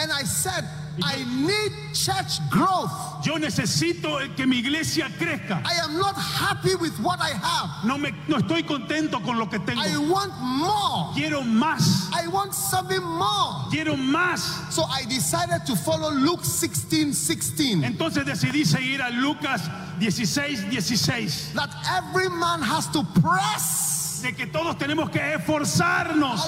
[0.00, 0.64] and I said,
[1.02, 2.90] I need church growth.
[3.24, 5.62] Yo necesito que mi iglesia crezca.
[5.64, 7.84] I am not happy with what I have.
[7.86, 9.80] No, me, no estoy contento con lo que tengo.
[9.80, 11.12] I want more.
[11.14, 12.10] Quiero más.
[12.12, 13.66] I want something more.
[13.70, 14.72] Quiero más.
[14.72, 17.84] So I decided to follow Luke 16 16.
[17.84, 19.68] Entonces decidí seguir a Lucas
[19.98, 21.54] 16, 16.
[21.54, 23.89] That every man has to press.
[24.22, 26.46] De que todos tenemos que esforzarnos.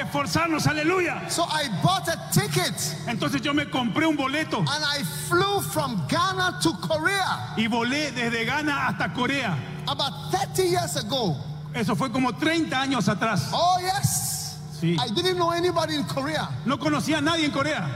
[0.00, 1.30] Esforzarnos, aleluya.
[1.30, 2.74] So I bought a ticket
[3.06, 8.10] Entonces yo me compré un boleto and I flew from Ghana to Korea y volé
[8.12, 9.56] desde Ghana hasta Corea.
[9.86, 11.36] about 30 years ago.
[11.74, 13.50] Eso fue como 30 años atrás.
[13.52, 14.58] Oh, yes.
[14.80, 14.96] Sí.
[14.98, 16.48] I didn't know anybody in Korea.
[16.64, 17.86] No conocía a nadie en Corea.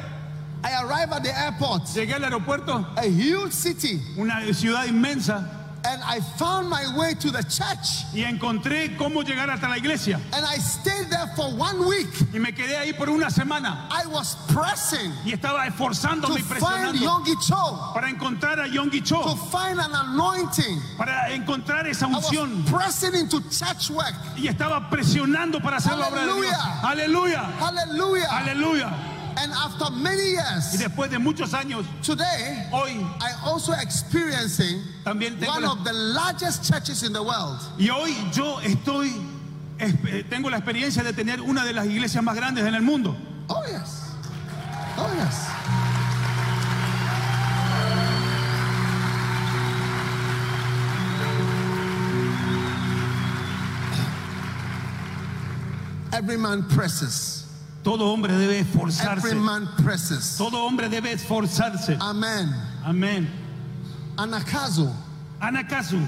[0.64, 5.57] I arrived at the airport, Llegué al aeropuerto, a huge city, una ciudad inmensa,
[5.88, 8.04] and I found my way to the church.
[8.12, 10.20] y encontré cómo llegar hasta la iglesia.
[10.32, 12.08] And I stayed there for one week.
[12.32, 13.88] Y me quedé ahí por una semana.
[13.90, 19.36] I was pressing Y estaba esforzándome y presionando Cho, para encontrar a Yonggi Cho, to
[19.50, 20.80] find an anointing.
[20.96, 22.64] para encontrar esa I was unción.
[22.66, 24.14] pressing into church work.
[24.36, 26.54] Y estaba presionando para hacer la obra de Dios.
[26.82, 28.28] Aleluya, Hallelujah.
[28.30, 28.90] aleluya.
[29.40, 35.38] And after many Y years, después de muchos años, today, hoy I also experiencing también
[35.46, 37.60] one la, of the largest churches in the world.
[37.78, 39.12] y hoy yo estoy
[39.78, 42.82] es- eh, tengo la experiencia de tener una de las iglesias más grandes en el
[42.82, 43.14] mundo.
[43.48, 44.02] Oh, yes.
[44.98, 45.46] Oh, yes.
[56.12, 57.37] Every man presses.
[57.88, 59.34] Todo hombre debe Every esforzarse.
[59.34, 60.36] man presses.
[60.36, 61.96] Todo hombre debe esforzarse.
[62.02, 62.52] Amen.
[62.84, 63.26] Amén.
[64.18, 64.92] Anakazo,
[65.40, 66.06] Anakazu,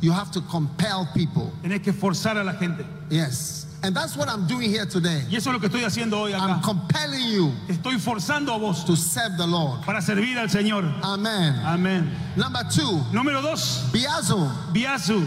[0.00, 1.50] you have to compel people.
[1.64, 2.86] tenés que esforzar a la gente.
[3.10, 3.66] Yes.
[3.82, 5.24] And that's what I'm doing here today.
[5.28, 6.62] Y eso es lo que estoy haciendo hoy I'm acá.
[6.62, 9.82] compelling you estoy forzando a vos to serve the Lord.
[9.84, 10.84] para servir al Señor.
[11.02, 11.54] Amen.
[11.64, 12.12] Amén.
[12.36, 15.26] Number two, Número dos, Biazo, Biazu.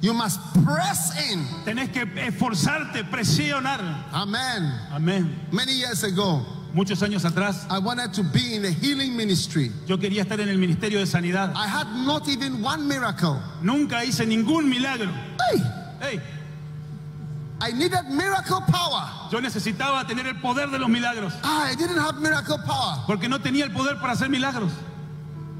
[0.00, 1.44] You must press in.
[1.64, 3.80] Tenés que esforzarte, presionar.
[4.12, 4.72] Amen.
[4.92, 5.34] Amén.
[5.52, 6.44] Many years ago,
[6.74, 9.72] Muchos años atrás, I wanted to be in the healing ministry.
[9.86, 11.52] yo quería estar en el Ministerio de Sanidad.
[11.56, 13.40] I had not even one miracle.
[13.62, 15.08] Nunca hice ningún milagro.
[15.50, 15.62] Hey,
[16.00, 16.20] Hey,
[17.60, 19.30] I needed miracle power.
[19.32, 21.32] yo necesitaba tener el poder de los milagros.
[21.42, 23.02] Ah, I didn't have miracle power.
[23.06, 24.70] Porque no tenía el poder para hacer milagros.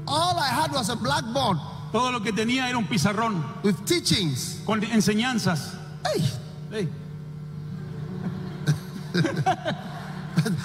[0.07, 1.57] All I had was a blackboard
[1.91, 4.61] Todo lo que tenía era un pizarrón with teachings.
[4.65, 5.73] con enseñanzas.
[6.05, 6.29] Hey,
[6.71, 6.87] Hey,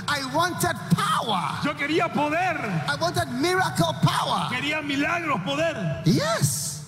[0.06, 1.58] I wanted power.
[1.64, 2.56] yo quería poder.
[2.86, 4.48] I wanted miracle power.
[4.50, 6.02] Quería milagros, poder.
[6.04, 6.84] Yes.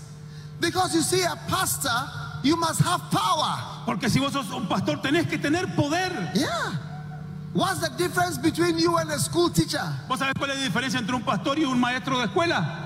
[0.60, 1.90] Because you see, a pastor,
[2.42, 3.56] you must have power.
[3.86, 6.30] Porque si vos sos un pastor, tenés que tener poder.
[6.34, 6.72] Yeah.
[7.54, 9.82] What's the difference between you and a school teacher?
[10.08, 12.85] ¿Vos sabés cuál es la diferencia entre un pastor y un maestro de escuela?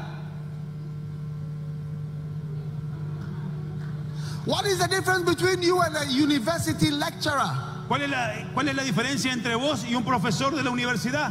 [4.46, 7.50] What is the difference between you and a university lecturer?
[7.88, 11.30] ¿Cuál es, la, ¿Cuál es la diferencia entre vos y un profesor de la universidad?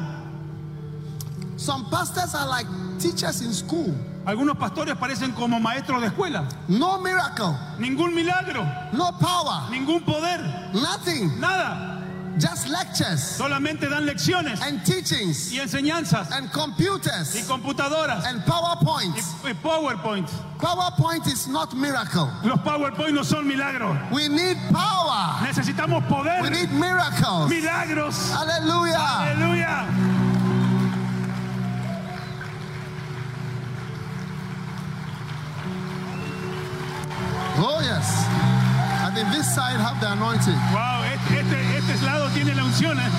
[1.58, 2.68] Some pastors are like
[3.00, 3.94] teachers in school.
[4.26, 6.48] Algunos pastores parecen como maestros de escuela.
[6.68, 10.40] No miracle, Ningún milagro, no power, ningún poder,
[10.74, 11.40] nothing.
[11.40, 11.99] nada.
[12.40, 18.50] Just lectures Solamente dan lecciones and teachings y enseñanzas and y computers computadoras and y,
[18.50, 19.36] PowerPoints.
[19.44, 20.30] y PowerPoint.
[20.58, 22.30] PowerPoint is not miracle.
[22.44, 23.98] Los PowerPoint no son milagros.
[24.12, 25.46] We need power.
[25.46, 27.50] Necesitamos We poder, need miracles.
[27.50, 28.32] milagros.
[28.32, 29.36] Hallelujah.
[29.36, 30.20] Aleluya.
[37.62, 38.08] Oh, yes.
[39.04, 40.56] I think this side have the anointing.
[40.72, 41.60] Wow, este, este,
[42.04, 42.98] lado tiene la unción.
[43.00, 43.10] ¿eh?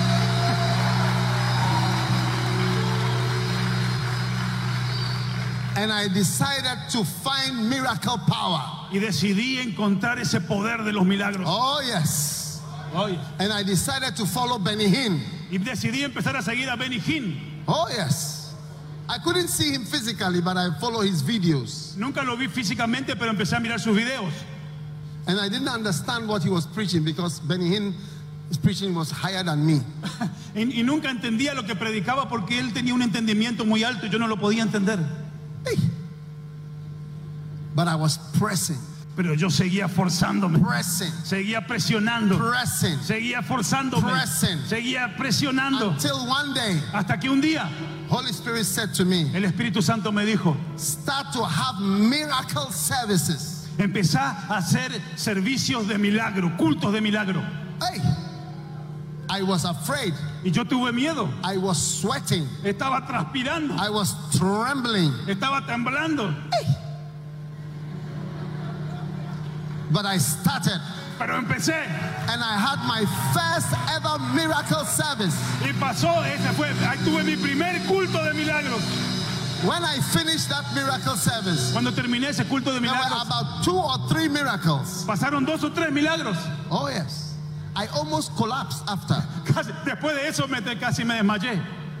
[5.75, 8.61] And I decided to find miracle power.
[8.91, 11.45] Y decidí encontrar ese poder de los milagros.
[11.47, 12.61] Oh, yes.
[12.93, 15.21] Oye, And I decided to follow Benny Hinn.
[15.49, 17.63] Y decidí empezar a seguir a Benny Hinn.
[17.67, 18.53] Oh, yes.
[19.07, 21.95] I couldn't see him physically, but I follow his videos.
[21.97, 24.31] Nunca lo vi físicamente, pero empecé a mirar sus videos.
[25.27, 27.93] And I didn't understand what he was preaching because Benny Hinn,
[28.57, 29.81] preaching was higher than me.
[30.53, 34.09] Y, y nunca entendía lo que predicaba porque él tenía un entendimiento muy alto y
[34.09, 34.99] yo no lo podía entender.
[35.65, 35.77] Hey.
[37.73, 38.77] But I was pressing,
[39.15, 44.59] Pero yo seguía forzándome, pressing, seguía presionando, pressing seguía forzándome, Pressing.
[44.67, 45.91] seguía presionando.
[45.91, 47.69] until one day, Hasta que un día
[48.09, 53.67] Holy Spirit said to me, el Espíritu Santo me dijo, start to have miracle services.
[53.77, 57.41] empezá a hacer servicios de milagro, cultos de milagro.
[57.81, 58.01] Hey,
[59.33, 60.13] I was afraid
[60.43, 61.29] Y yo tuve miedo.
[61.43, 62.45] I was sweating.
[62.63, 63.77] Estaba transpirando.
[63.79, 65.11] I was trembling.
[65.27, 66.35] Estaba temblando.
[69.91, 70.79] But I started
[71.19, 71.75] Pero empecé.
[72.29, 75.35] and I had my first ever miracle service.
[75.61, 76.67] Y pasó, ese fue.
[76.87, 78.81] Ahí tuve mi primer culto de milagros.
[79.63, 83.63] When I finished that miracle service, Cuando terminé ese culto de there were milagros, about
[83.63, 85.05] two or three miracles.
[85.05, 86.37] pasaron dos o tres milagros.
[86.71, 87.30] Oh, yes.
[87.81, 89.15] I almost collapsed after
[89.45, 91.59] Casi- después de eso me, casi me desmayé.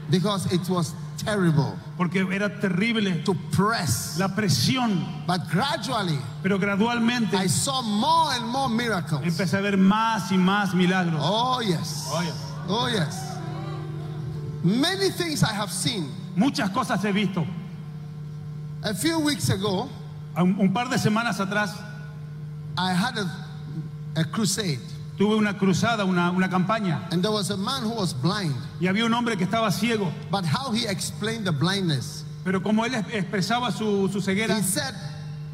[0.09, 4.17] because it was terrible Porque era terrible to press.
[4.19, 5.25] la presión.
[5.27, 9.21] But gradually, Pero gradualmente I saw more and more miracles.
[9.23, 11.19] empecé a ver más y más milagros.
[11.23, 12.09] Oh, yes.
[12.13, 12.31] Oye,
[12.69, 13.37] Oh, yes.
[14.63, 16.09] Many things I have seen.
[16.35, 17.45] muchas cosas he visto.
[18.83, 19.89] A few weeks ago,
[20.37, 21.71] Un, un par de semanas atrás
[22.77, 23.29] I had a,
[24.15, 24.79] a crusade,
[25.21, 27.07] tuve una cruzada, una, una campaña.
[27.11, 28.55] and there was a man who was blind.
[28.79, 30.11] Y había un hombre que estaba ciego.
[30.31, 34.63] But how he explained the blindness, Pero como él es- expresaba su, su ceguera, he
[34.63, 34.95] said,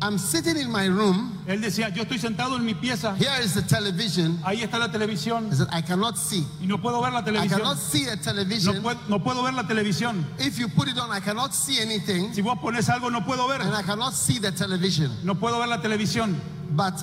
[0.01, 1.33] I'm sitting in my room.
[1.47, 4.39] él decía, yo estoy sentado en mi pieza, Here is the television.
[4.45, 6.45] ahí está la televisión He said, I cannot see.
[6.61, 7.59] y no puedo ver la I televisión.
[7.59, 8.81] cannot see No television.
[8.83, 10.23] puedo, no puedo ver la televisión.
[10.39, 12.31] If you put it on, I cannot see anything.
[12.33, 13.59] Si vos pones algo no puedo ver.
[13.61, 15.11] And I cannot see the television.
[15.25, 16.35] No puedo ver la televisión.
[16.69, 16.93] But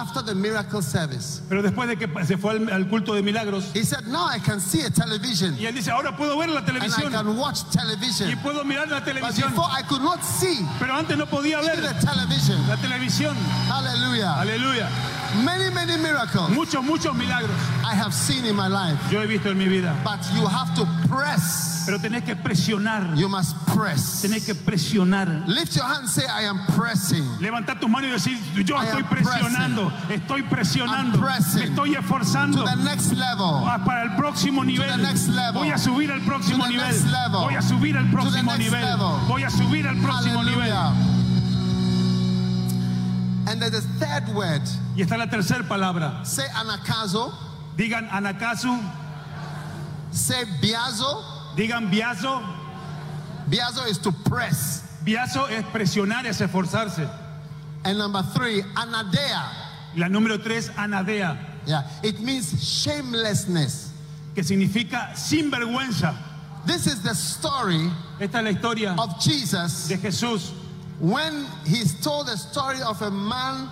[0.00, 3.70] after the miracle service, Pero después de que se fue al, al culto de milagros,
[3.74, 5.56] he said, Now I can see a television.
[5.58, 7.60] y él dice, ahora puedo ver la And I televisión can watch
[8.28, 9.50] y puedo mirar la But televisión.
[9.50, 12.58] before I could not see Pero antes no podía ver the television.
[12.68, 13.36] la televisión.
[13.70, 14.40] Aleluya.
[15.42, 18.98] Many, many miracles Muchos, muchos milagros I have seen in my life.
[19.10, 19.94] yo he visto en mi vida.
[20.04, 21.84] But you have to press.
[21.86, 23.16] Pero tenés que presionar.
[23.16, 24.22] You must press.
[24.22, 25.46] Tenés que presionar.
[25.46, 27.22] Lift your hand and say, I am pressing.
[27.40, 32.00] Levantar tus manos y decir, yo I estoy presionando, estoy presionando, pressing me estoy To
[32.00, 33.62] esforzando the next level.
[33.64, 34.96] Ah, para el próximo nivel.
[35.02, 35.60] next level.
[35.60, 37.30] Voy a subir al próximo To the nivel.
[37.32, 38.96] Voy a subir al próximo nivel.
[39.28, 41.13] Voy a subir al próximo nivel.
[43.46, 44.62] And there's a third word.
[44.96, 46.24] Y está la tercera palabra.
[46.26, 47.32] Say anakazo.
[47.76, 48.80] Digan anakazu,
[50.12, 51.22] Say biazo.
[51.56, 52.42] digan biazo.
[53.48, 54.82] Biazo is to press.
[55.04, 57.08] Biazo es presionar, es esforzarse.
[57.84, 59.42] And number three, anadea.
[59.96, 61.36] La número tres, anadea,
[61.66, 63.90] Yeah, it means shamelessness.
[64.34, 66.14] que significa sin vergüenza.
[66.66, 70.50] This is the story Esta es la historia of Jesus de Jesús
[71.00, 73.68] when he's told the story of a man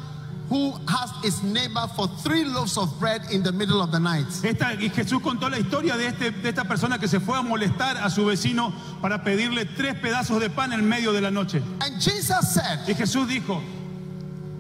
[0.49, 4.27] who asked his neighbor for three loaves of bread in the middle of the night.
[4.45, 7.43] Esta- y Jesús contó la historia de, este, de esta persona que se fue a
[7.43, 11.63] molestar a su vecino para pedirle tres pedazos de pan en medio de la noche.
[11.81, 13.63] And Jesus said, Y Jesús dijo,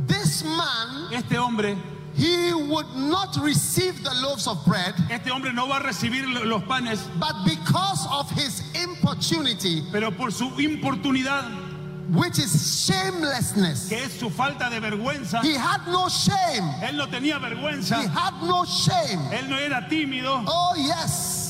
[0.07, 1.77] This man, este hombre,
[2.15, 6.45] he would not receive the loaves of bread, este hombre no va a recibir lo-
[6.45, 11.62] los panes, but because of his importunity, pero por su importunidad,
[12.11, 12.53] which is
[12.87, 16.69] shamelessness, que es su falta de vergüenza, he had no shame.
[16.83, 19.21] él no tenía He vergüenza, had no shame.
[19.33, 21.42] él no era tímido Oh, yes.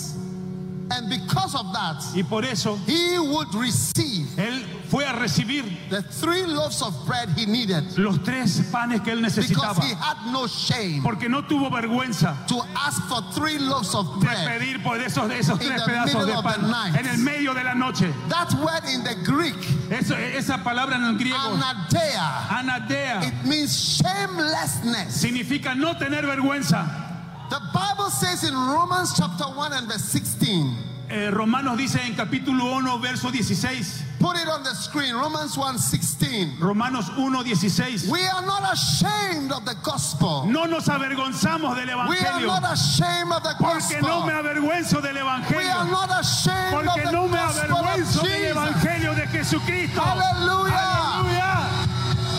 [0.92, 6.02] And because of that, y por eso he would receive él fue a recibir the
[6.02, 10.32] three loaves of bread he needed los tres panes que él because necesitaba, he had
[10.32, 14.46] no shame porque no tuvo vergüenza to ask for three loaves of de bread.
[14.60, 18.12] pedir por esos, tres the pedazos de pan en el medio de la noche.
[18.28, 19.56] That word in the Greek,
[19.90, 25.14] Eso, esa palabra en el griego, anadea, anadea, it means shamelessness.
[25.14, 27.11] significa no tener vergüenza.
[27.52, 30.74] The Bible says in Romans chapter 1 and verse 16,
[31.10, 35.76] Eh, Romanos dice en capítulo 1, verso 16, put it on the screen, Romans 1
[35.76, 36.56] 16.
[36.58, 38.10] Romanos 1, 16.
[38.10, 40.46] We are not ashamed of the gospel.
[40.46, 44.52] No nos avergonzamos del We are evangelio, not ashamed of the porque no me gospel.
[44.54, 48.22] avergüenzo del We are evangelio, not ashamed of porque the no me gospel of avergüenzo
[48.22, 50.00] del evangelio de Jesucristo.
[50.00, 51.41] Aleluya.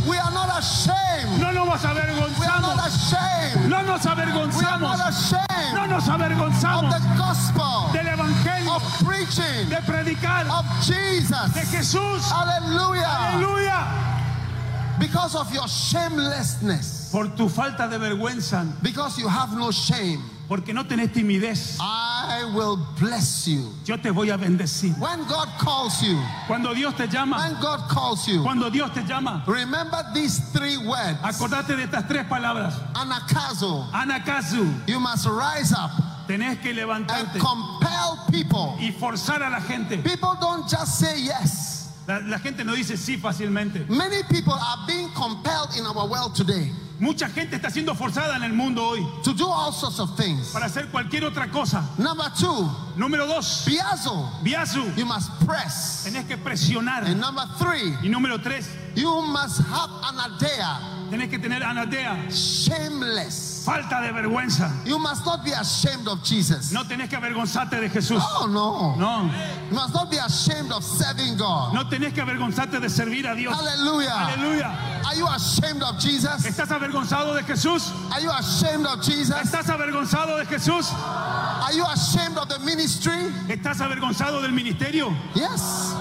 [0.07, 1.39] We are not ashamed.
[1.39, 3.69] No nos We are not avergonzamos, ashamed.
[3.69, 8.75] no nos We are avergonzamos, not ashamed no nos of avergonzamos the gospel del evangelio,
[8.75, 11.53] of preaching de predicar of de Jesus.
[11.71, 12.21] Jesús.
[12.29, 13.07] Hallelujah.
[13.07, 14.99] Aleluya.
[14.99, 17.09] Because of your shamelessness.
[17.11, 20.21] Por tu falta de vergüenza, Because you have no shame.
[20.47, 23.71] Porque no tenés timidez, I will bless you.
[23.85, 24.93] yo te voy a bendecir.
[24.99, 29.01] When God calls you, Cuando Dios te llama, when God calls you, cuando Dios te
[29.03, 31.17] llama, remember these three words.
[31.23, 32.73] acordate de estas tres palabras.
[32.93, 33.89] Anakazo.
[33.91, 35.91] Anakazu, You must rise up
[36.27, 36.77] tenés que and
[37.07, 38.75] levantarte compel people.
[38.79, 39.97] y forzar a la gente.
[40.03, 41.72] People don't just say yes.
[42.07, 43.85] La, la gente no dice sí fácilmente.
[43.89, 46.71] Many people are being compelled in our world today.
[46.99, 50.51] Mucha gente está siendo forzada en el mundo hoy to do all sorts of things.
[50.53, 51.83] para hacer cualquier otra cosa.
[51.97, 54.95] Number two, Número dos, biazo.
[54.95, 56.05] You must press.
[56.05, 57.05] Tenés que presionar.
[57.05, 62.29] And number three, Y número tres, you must have an adea, tenés que tener anatea,
[62.29, 63.52] shameless.
[63.63, 64.69] Falta de vergüenza.
[64.85, 66.71] You must not be ashamed of Jesus.
[66.71, 68.21] No tenés que avergonzarte de Jesús.
[68.21, 68.95] Oh no.
[68.95, 69.29] No,
[69.69, 71.73] You must not be ashamed of serving God.
[71.73, 73.53] no tenés que avergonzarte de servir a Dios.
[73.55, 74.09] Hallelujah.
[74.11, 75.03] Aleluya.
[75.05, 76.45] Are you ashamed of Jesus?
[76.45, 77.91] ¿Estás avergonzado de Jesús?
[78.11, 79.35] Are you ashamed of Jesus?
[79.35, 80.91] ¿Estás avergonzado de Jesús?
[80.93, 83.31] Are you ashamed of the ministry?
[83.47, 85.15] ¿Estás avergonzado del ministerio?
[85.35, 85.93] Yes.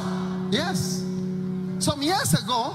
[0.50, 1.02] Yes.
[1.78, 2.74] Some years ago,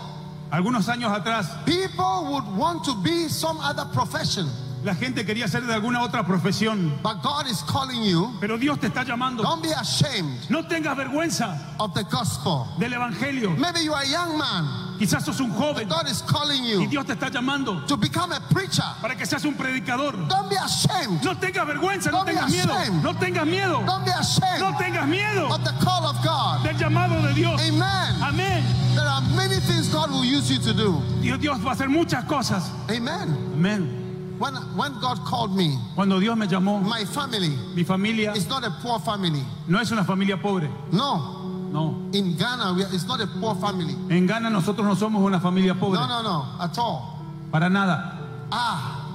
[0.52, 4.48] Algunos años atrás, people would want to be some other profession.
[4.88, 6.94] La gente quería ser de alguna otra profesión.
[7.04, 8.34] But God is calling you.
[8.40, 9.44] Pero Dios te está llamando.
[9.44, 12.66] Don't be ashamed No tengas vergüenza of the gospel.
[12.80, 13.50] del evangelio.
[13.58, 14.96] Maybe you are a young man.
[14.98, 17.98] Quizás sos un but joven God is calling y you Dios te está llamando to
[17.98, 18.82] become a preacher.
[19.02, 20.14] para que seas un predicador.
[20.30, 21.22] Don't be ashamed.
[21.22, 23.04] No tengas vergüenza, no Don't be tengas miedo.
[23.04, 23.86] No tengas miedo.
[23.86, 26.64] Don't be ashamed No tengas miedo of the call of God.
[26.64, 27.62] del llamado de Dios.
[27.62, 28.24] Amen.
[28.24, 28.64] Amén.
[28.96, 31.02] There are many things God will use you to do.
[31.22, 32.72] Dios, Dios va a hacer muchas cosas.
[32.90, 33.52] Amen.
[33.54, 34.07] Amén.
[34.40, 38.64] When, when God called me, Cuando Dios me llamó, my family mi familia is not
[38.64, 39.44] a poor family.
[39.68, 40.70] no es una familia pobre.
[40.92, 41.44] No.
[41.72, 42.10] No.
[42.14, 43.94] In Ghana, we are, it's not a poor family.
[44.10, 46.00] En Ghana nosotros no somos una familia pobre.
[46.00, 47.20] No, no, no, at all.
[47.52, 48.18] Para nada.
[48.52, 49.10] Ah,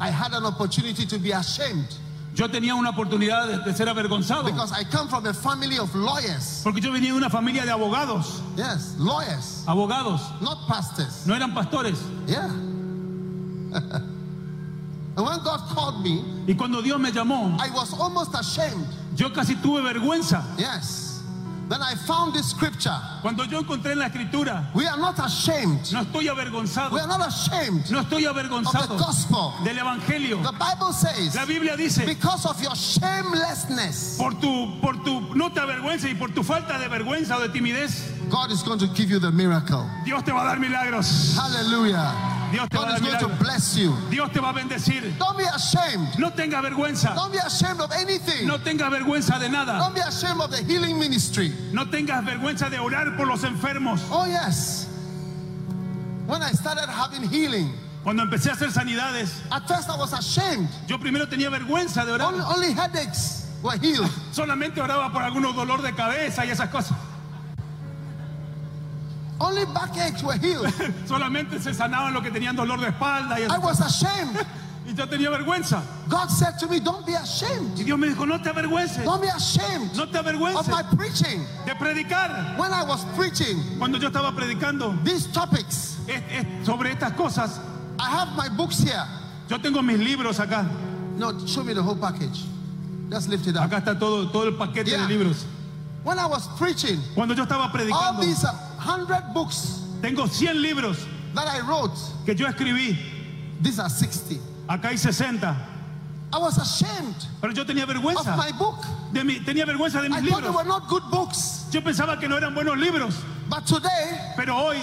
[0.00, 1.86] I had an opportunity to be ashamed
[2.34, 4.44] Yo tenía una oportunidad de, de ser avergonzado.
[4.44, 6.60] because I come from a family of lawyers.
[6.62, 8.40] Porque yo venía de una familia de abogados.
[8.56, 10.20] Yes, lawyers, Abogados.
[10.40, 11.26] not pastors.
[11.26, 11.98] No eran pastores.
[12.28, 12.48] Yeah.
[15.18, 18.86] and when God called me, Y cuando Dios me llamó, I was almost ashamed.
[19.16, 20.42] yo casi tuve vergüenza.
[20.56, 21.06] Yes.
[21.68, 22.96] Then I found this scripture.
[23.20, 25.92] Cuando yo encontré en la escritura, We are not ashamed.
[25.92, 26.92] no estoy avergonzado.
[26.92, 29.52] We are not ashamed No estoy of the avergonzado gospel.
[29.64, 30.40] del evangelio.
[30.42, 35.50] The Bible says, La Biblia dice, because of your shamelessness, por tu, por tu, no
[35.50, 38.86] te avergüences y por tu falta de vergüenza o de timidez, God is going to
[38.94, 39.84] give you the miracle.
[40.06, 41.36] Dios te va a dar milagros.
[41.36, 42.37] Hallelujah.
[42.50, 43.94] Dios te va God a is dar going to bless you.
[44.10, 45.18] Dios te va a bendecir.
[45.18, 46.18] Don't be ashamed.
[46.18, 47.14] No tengas vergüenza.
[47.14, 48.46] Don't be ashamed of anything.
[48.46, 49.78] No tengas vergüenza de nada.
[49.78, 51.52] Don't be ashamed of the healing ministry.
[51.72, 54.00] No tengas vergüenza de orar por los enfermos.
[54.10, 54.86] Oh, yes.
[56.26, 57.72] When I started having healing,
[58.04, 60.68] Cuando empecé a hacer sanidades, at first I was ashamed.
[60.86, 62.54] yo primero tenía vergüenza de Only, orar.
[62.54, 64.08] only headaches were healed.
[64.32, 66.96] Solamente oraba por algunos dolor de cabeza y esas cosas.
[69.40, 70.66] Only backaches were healed.
[71.06, 73.38] Solamente se sanaban los que tenían dolor de espalda.
[73.38, 74.44] Y I was ashamed.
[74.88, 75.82] y yo tenía vergüenza.
[76.08, 77.78] God said to me, Don't be ashamed.
[77.78, 79.04] Y Dios me dijo, no te avergüences.
[79.04, 81.44] Don't be ashamed no te avergüences of my preaching.
[81.66, 82.58] de predicar.
[82.58, 87.60] When I was preaching, Cuando yo estaba predicando these topics, es, es, sobre estas cosas,
[87.98, 89.04] I have my books here.
[89.48, 90.66] Yo tengo mis libros acá.
[91.16, 92.44] No, show me the whole package.
[93.10, 93.70] Just lift it up.
[93.70, 95.06] Acá está todo, todo el paquete yeah.
[95.06, 95.44] de libros.
[96.02, 100.62] When I was preaching, Cuando yo estaba predicando, all these are 100 books Tengo 100
[100.62, 101.04] libros
[101.34, 101.96] that I wrote.
[102.24, 102.96] que yo escribí.
[103.60, 104.36] These are 60.
[104.68, 105.56] Acá hay 60.
[106.30, 108.36] I was ashamed Pero yo tenía vergüenza.
[108.36, 108.84] My book.
[109.12, 109.92] De mis libros.
[111.70, 113.16] Yo pensaba que no eran buenos libros.
[113.48, 114.78] But today, Pero hoy,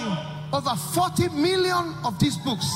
[0.52, 2.66] over 40 million of these books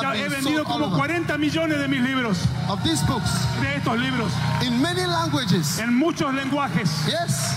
[0.00, 2.38] ya he vendido como 40 millones de mis libros.
[2.68, 3.30] Of these books.
[3.60, 4.32] De estos libros.
[4.62, 5.78] In many languages.
[5.78, 6.90] En muchos lenguajes.
[7.06, 7.56] Yes.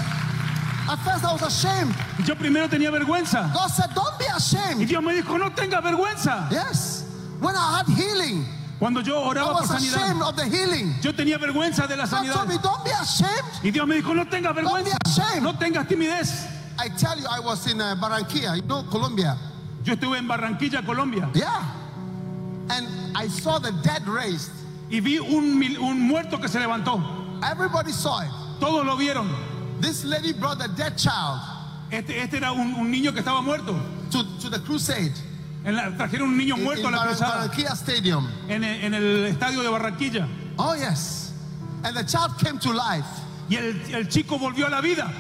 [0.92, 1.96] At first I was ashamed.
[2.26, 3.50] Yo primero tenía vergüenza.
[3.54, 4.86] God said, Don't be Y.
[4.86, 6.52] Dios me dijo, no tengas vergüenza.
[6.52, 7.06] Yes.
[7.40, 8.46] When I had healing,
[8.78, 10.94] Cuando yo I oraba por was ashamed sanidad, of the healing.
[11.02, 12.62] yo tenía vergüenza de la me, sanidad.
[12.62, 13.64] Don't be ashamed.
[13.64, 14.98] Y Dios me dijo, no tengas vergüenza.
[15.06, 15.44] ashamed.
[15.44, 16.46] No tengas timidez.
[16.78, 19.38] I tell you, I was in uh, Barranquilla, you know, Colombia.
[19.84, 21.30] Yo estuve en Barranquilla, Colombia.
[21.34, 21.64] Yeah.
[22.70, 24.52] And I saw the dead raised.
[24.90, 27.02] Y vi un, un muerto que se levantó.
[27.50, 28.32] Everybody saw it.
[28.60, 29.30] Todos lo vieron.
[29.82, 31.40] This lady brought the dead child
[31.92, 33.76] Este, este era un, un niño que estaba muerto.
[34.12, 35.12] to, to the crusade
[35.66, 38.28] En la- trajeron un niño in, muerto a in la Bar- cruzada Barranquilla Stadium.
[38.48, 40.28] en el, en el estadio de Barranquilla.
[40.58, 41.34] Oh, yes.
[41.84, 43.06] And the child came to life
[43.50, 45.12] Y el, el chico volvió a la vida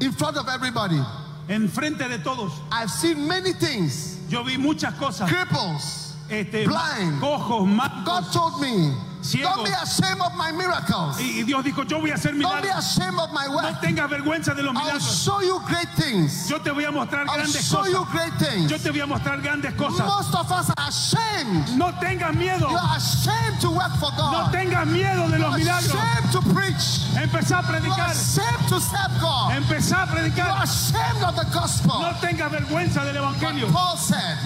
[0.00, 1.00] in front of everybody.
[1.48, 2.52] en frente de todos.
[2.72, 4.18] I've seen many things.
[4.28, 5.28] Yo vi muchas cosas.
[5.30, 6.12] Cripples.
[6.30, 7.20] Este, Blind.
[7.20, 8.04] cojos, mancos.
[8.04, 8.92] God told me,
[9.24, 9.54] Ciegos.
[9.54, 11.18] don't be ashamed of my miracles.
[11.18, 12.76] Y, Dios dijo, yo voy a hacer Don't be milagros.
[12.96, 13.80] ashamed of my No work.
[13.80, 15.24] tengas vergüenza de los I'll milagros.
[15.24, 16.48] show you great things.
[16.50, 18.12] Yo te voy a mostrar I'll grandes show you cosas.
[18.12, 18.70] great things.
[18.70, 20.06] Yo te voy a mostrar grandes cosas.
[20.06, 21.76] Most of us are ashamed.
[21.76, 22.68] No tengas miedo.
[22.70, 24.52] You are ashamed to work for No God.
[24.52, 25.94] tengas miedo de You're los milagros.
[25.94, 26.84] ashamed to preach.
[27.16, 28.10] Empezá a You're predicar.
[28.10, 29.52] ashamed to serve God.
[29.56, 30.62] Empezá a You're predicar.
[30.62, 31.98] ashamed of the gospel.
[32.00, 33.72] No tengas vergüenza del But evangelio.
[33.72, 34.36] Paul said,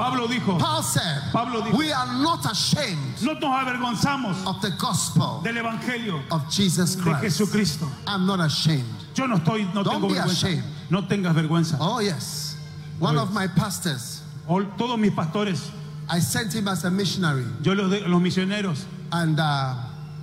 [0.00, 4.70] Pablo dijo, Paul said, Pablo dijo, We are not ashamed no nos avergonzamos of the
[4.78, 7.22] gospel del evangelio of Jesus de Christ.
[7.40, 7.86] Jesucristo.
[8.06, 8.84] I'm not ashamed.
[9.14, 10.30] Yo no estoy, no Don't tengo be vergüenza.
[10.44, 10.64] ashamed.
[10.88, 11.76] No tengas vergüenza.
[11.80, 12.56] Oh, yes.
[12.98, 15.70] One of my pastors, All- todos mis pastores,
[16.08, 19.74] I sent him as a missionary, yo los, de- los misioneros, and uh,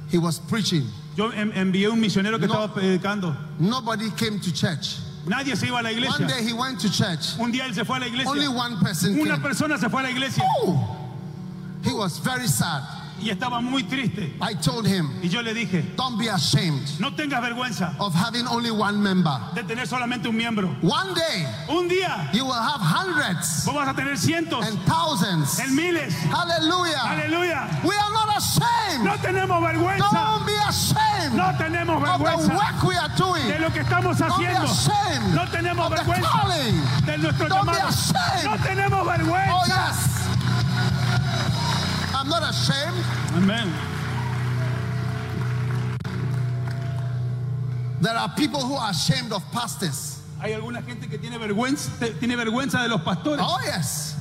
[0.09, 0.88] he was preaching.
[1.15, 2.53] yo en- envié un misionero que No.
[2.55, 3.36] estaba predicando.
[3.59, 4.97] Nobody came to church.
[5.28, 7.38] Nadie se iba a la One day he went to church.
[7.39, 9.43] Un día él se fue a la Only one person Una came.
[9.43, 10.97] persona se fue a la iglesia Oh,
[11.84, 12.84] he was very sad.
[13.22, 14.34] Y estaba muy triste.
[14.41, 18.47] I told him, Y yo le dije, Don't be ashamed no tengas vergüenza of having
[18.47, 19.39] only one member.
[19.55, 20.70] de tener solamente un miembro.
[20.82, 25.59] One day Un día you will have hundreds vos vas a tener cientos, and thousands.
[25.59, 26.13] en miles.
[26.34, 27.68] Aleluya.
[27.84, 29.03] We are not ashamed.
[29.03, 30.09] No tenemos vergüenza.
[30.11, 33.47] Don't be ashamed No tenemos of the vergüenza work we are doing.
[33.47, 34.72] de lo que estamos Don't be haciendo.
[34.72, 37.88] ashamed No tenemos vergüenza de nuestro Don't be llamado.
[37.88, 38.43] ashamed.
[38.45, 39.65] No tenemos Oh, vergüenza.
[39.68, 40.16] yes.
[42.28, 43.05] I'm not ashamed.
[43.39, 43.71] Amén.
[48.01, 50.21] There are people who are ashamed of pastors.
[50.41, 53.39] Hay alguna gente que tiene vergüenza, tiene vergüenza de los pastores.
[53.41, 54.15] Oh, yes.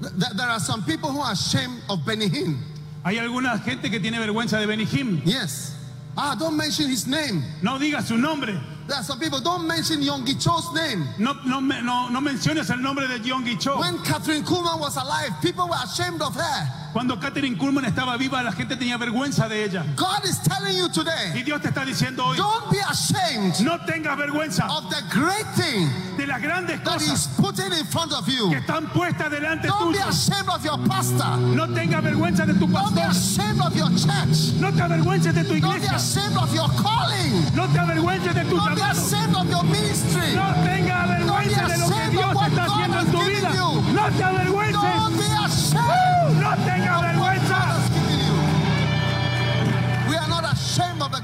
[0.00, 2.58] Th- th- There are some people who are ashamed of Benny Hinn.
[3.04, 5.22] Hay alguna gente que tiene vergüenza de Benihim.
[5.24, 5.76] Yes.
[6.16, 7.44] Ah, don't mention his name.
[7.62, 8.60] No digas su nombre.
[8.86, 11.08] There are some people, don't mention Yonggi Cho's name.
[11.18, 13.78] No, no, no, no menciones el nombre de John Guichot.
[13.78, 16.83] When Catherine Kuhlman was alive, people were ashamed of her.
[16.94, 19.84] Cuando Catherine Kuhlman estaba viva, la gente tenía vergüenza de ella.
[19.96, 23.78] God is telling you today, Y Dios te está diciendo hoy, don't be ashamed no
[23.84, 28.28] tengas vergüenza of the great thing de las grandes that cosas putting in front of
[28.28, 28.48] you.
[28.48, 30.08] que están puestas delante Don't be tuyo.
[30.08, 31.36] ashamed of your pastor.
[31.36, 33.10] No tengas vergüenza de tu Don't be pastor.
[33.42, 34.54] ashamed of your church.
[34.60, 35.96] No te avergüences de tu Don't be iglesia.
[35.96, 37.44] ashamed of your calling.
[37.56, 40.34] No te avergüences de tu Don't be ashamed of your ministry.
[40.36, 43.50] No tengas vergüenza de lo que Dios está haciendo en tu vida.
[43.92, 44.80] No te avergüences.
[44.80, 46.40] Don't be ashamed.
[46.40, 46.83] No tengas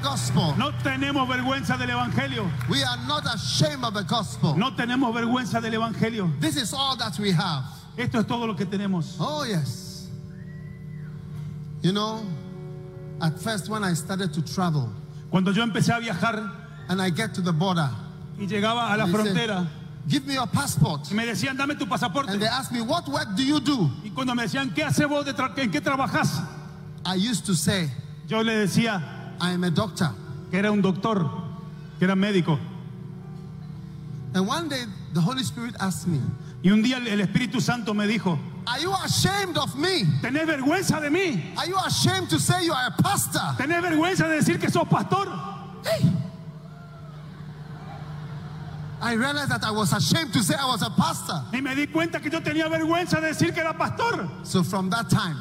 [0.03, 0.55] gospel.
[0.57, 2.51] No tenemos vergüenza del evangelio.
[2.68, 4.57] We are not ashamed of the gospel.
[4.57, 6.30] No tenemos vergüenza del evangelio.
[6.40, 7.64] This is all that we have.
[7.96, 9.16] Esto es todo lo que tenemos.
[9.20, 10.09] Oh, yes.
[11.82, 12.24] You know,
[13.20, 14.92] at first when I started to travel
[15.30, 16.51] Cuando yo empecé a viajar
[16.88, 17.88] and I get to the border,
[18.38, 19.66] y llegaba a la frontera
[20.09, 21.09] give me your passport.
[21.11, 22.30] y me decían, dame tu pasaporte.
[22.30, 23.90] And they ask me, what work do you do?
[24.05, 25.24] Y cuando me decían, ¿qué haces vos?
[25.24, 26.40] De ¿En qué trabajas?
[27.05, 27.88] I used to say,
[28.26, 29.03] Yo le decía
[29.41, 30.11] I am a doctor.
[30.51, 31.30] que era un doctor,
[31.99, 32.59] que era médico.
[34.34, 34.84] And one day
[35.14, 36.20] the Holy Spirit asked me,
[36.62, 40.05] Y un día el- Espíritu Santo me dijo, Are you ashamed of me?
[40.22, 41.57] ¿tenés vergüenza de mí?
[41.57, 43.41] Are you ashamed to say you are a pastor?
[43.57, 45.26] ¿Tenés vergüenza de decir que sos pastor?
[49.03, 51.43] I realized that I was ashamed to say I was a pastor.
[51.55, 54.28] Y me di cuenta que yo tenía vergüenza de decir que era pastor.
[54.43, 55.36] So from that time,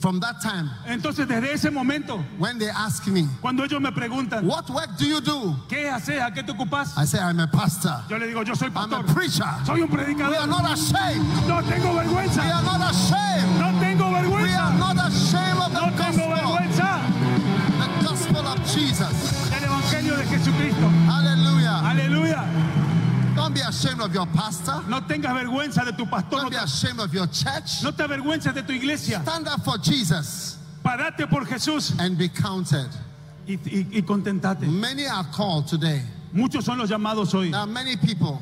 [0.00, 4.44] from that time, Entonces desde ese momento, when they ask me, cuando ellos me preguntan,
[4.44, 5.56] What work do you do?
[5.68, 6.20] ¿qué haces?
[6.22, 6.96] ¿A qué te ocupas?
[6.96, 8.04] I say, I'm a pastor.
[8.08, 9.14] Yo le digo, yo soy I'm a pastor.
[9.14, 9.44] preacher.
[9.66, 10.46] Soy un We are predicador.
[10.48, 11.26] not ashamed.
[11.48, 12.42] No tengo We vergüenza.
[12.42, 13.58] are not ashamed.
[13.58, 14.78] No tengo We are vergüenza.
[14.78, 17.00] not ashamed of the No tengo vergüenza
[17.78, 19.50] The gospel of Jesus.
[19.50, 20.90] del Evangelio de Jesucristo.
[24.08, 24.82] Of your pastor.
[24.88, 26.40] No tengas vergüenza de tu pastor.
[26.40, 27.82] Don't be ashamed of your church.
[27.82, 29.20] no te avergüences de tu iglesia.
[29.22, 32.88] Stand up for Jesus Parate por Jesús and be counted.
[33.46, 34.62] y, y- y contentate.
[34.62, 36.02] Many are called today.
[36.32, 37.50] Muchos son los llamados hoy.
[37.50, 38.40] There are many people.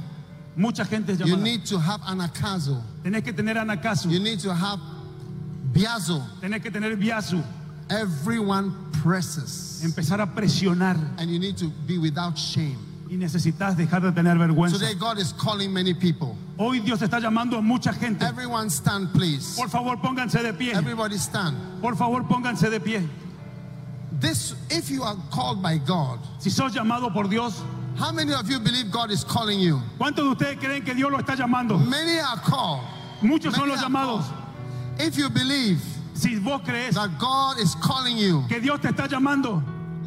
[0.54, 2.82] Mucha gente es You need to have anakazo.
[3.02, 4.10] Tenés que tener anacaso.
[4.10, 4.80] You need to have
[5.72, 6.22] biazo.
[6.40, 7.42] Tenés que tener viazu.
[7.90, 9.82] Everyone presses.
[9.84, 10.96] Empezar a presionar.
[11.18, 12.78] And you need to be without shame.
[13.08, 14.78] Y necesitas dejar de tener vergüenza.
[14.78, 16.36] Today, God is calling many people.
[16.58, 18.24] Hoy Dios está llamando a mucha gente.
[18.24, 19.54] Everyone stand, please.
[19.56, 20.72] Por favor, pónganse de pie.
[20.74, 21.56] Everybody stand.
[21.80, 23.08] Por favor, pónganse de pie.
[24.20, 27.62] This, if you are called by God, Si sos llamado por Dios,
[27.96, 29.80] how many of you believe God is calling you?
[29.98, 31.78] ¿cuántos de ustedes creen que Dios lo está llamando?
[31.78, 32.82] Many are called.
[33.22, 34.26] Muchos son Many los are llamados.
[34.26, 35.00] called.
[35.00, 35.80] If you believe
[36.14, 39.62] Si vos crees that God is calling you que Dios te está llamando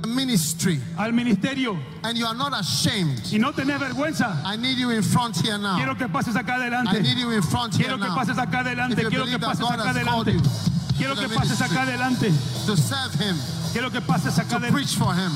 [0.08, 4.90] ministry al ministerio and you are not ashamed, y no tenés vergüenza, I need you
[4.92, 5.78] in front here now.
[5.78, 8.60] quiero que pases acá I need you in front here Quiero que now pases acá
[8.60, 8.96] adelante.
[8.96, 10.38] Quiero que pases acá adelante.
[10.98, 12.32] Quiero que pases acá adelante.
[12.66, 13.36] to serve Him,
[13.72, 15.32] Quiero que pases acá to preach for Him.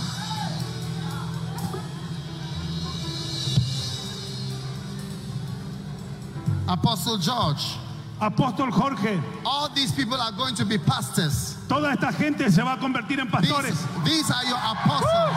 [6.68, 7.78] Apostle George,
[8.22, 11.55] Apóstol Jorge, all these people are going to be pastors.
[11.68, 13.76] toda esta gente se va a convertir en pastores.
[14.05, 15.36] These, these are your apostles.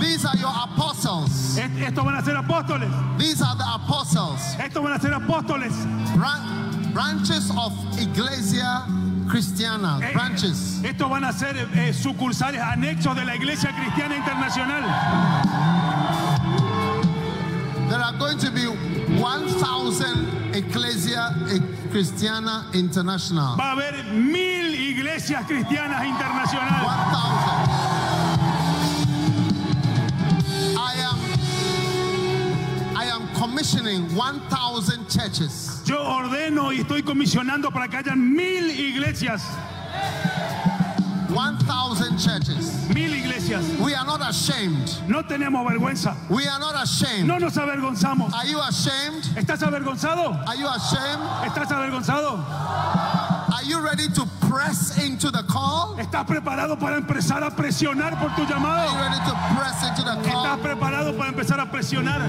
[0.00, 0.78] These are your apostles.
[0.78, 1.58] apostles.
[1.58, 4.40] est- estos van a ser apóstoles, These are the apostles.
[4.58, 5.72] estos van a ser apóstoles.
[6.16, 8.84] Bran- branches of Iglesia
[9.28, 9.98] Cristiana.
[10.02, 10.80] Eh, Branches.
[10.84, 14.84] Estos van a ser eh, sucursales, anexos de la Iglesia Cristiana Internacional.
[17.88, 21.34] There are going to be 1,000 Ecclesia
[21.90, 23.56] Christiana International.
[23.56, 26.84] Va a haber mil iglesias cristianas internacionales.
[26.84, 27.88] 1,000.
[30.76, 31.18] I am,
[32.96, 35.82] I am commissioning 1,000 churches.
[35.86, 39.42] Yo ordeno y estoy comisionando para que hayan mil iglesias.
[41.28, 42.88] 1,000 churches.
[42.94, 43.64] Mil iglesias.
[43.78, 44.90] We are not ashamed.
[45.08, 46.14] No tenemos vergüenza.
[46.30, 47.26] We are not ashamed.
[47.26, 48.32] No nos avergonzamos.
[48.32, 49.24] Are you ashamed?
[49.36, 50.34] ¿Estás avergonzado?
[50.48, 51.48] Are you ashamed?
[51.48, 52.38] ¿Estás avergonzado?
[53.54, 55.96] Are you ready to press into the call?
[55.98, 58.94] ¿Estás preparado para empezar a presionar por tu Are you llamado?
[58.98, 60.58] ready to press into the ¿Estás call?
[60.60, 62.20] preparado para empezar a presionar?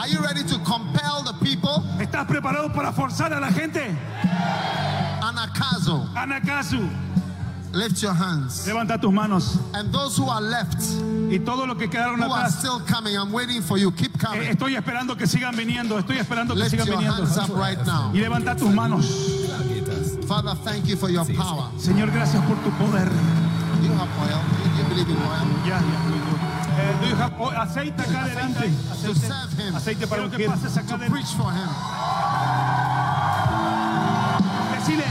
[0.00, 1.82] Are you ready to compel the people?
[1.98, 3.84] ¿Estás preparado para forzar a la gente?
[5.20, 6.08] Anakazo.
[6.14, 6.88] Anakazu,
[7.72, 8.66] Lift your hands.
[8.66, 9.58] levanta tus manos.
[9.74, 10.80] And those who are left,
[11.30, 13.92] Y todos los que quedaron who are atrás, still coming, I'm waiting for you.
[13.92, 14.48] Keep eh, coming.
[14.48, 15.98] estoy esperando que sigan viniendo.
[15.98, 17.24] Estoy esperando que Lift sigan your viniendo.
[17.26, 18.10] hands up right now.
[18.14, 19.04] Y levanta tus manos.
[20.26, 21.70] Father, thank you for your power.
[21.78, 23.08] Señor, gracias por tu poder.
[23.82, 24.40] You have oil.
[24.74, 25.46] Do you believe in oil?
[25.66, 25.98] Ya, ya.
[26.80, 27.56] Eh, do you have oil?
[27.56, 28.70] aceite acá adelante.
[29.04, 31.10] To serve him, Aceite para Quiero que pases acá to adelante.
[31.10, 31.68] preach for him.
[34.74, 35.04] Decile,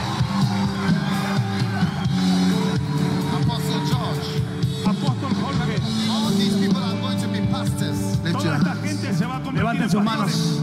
[9.58, 10.62] Levanten sus manos.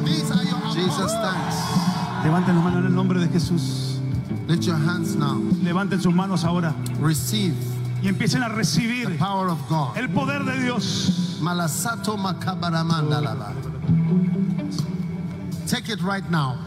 [0.73, 1.57] Jesus, thanks.
[2.25, 3.99] Levanten las manos en el nombre de Jesús.
[4.47, 5.37] Lift your hands now.
[5.63, 7.55] Levanten sus manos ahora Receive
[8.03, 9.97] y empiecen a the recibir power of God.
[9.97, 11.39] el poder de Dios.
[11.41, 12.17] Malasato.
[15.67, 16.59] Take it right now.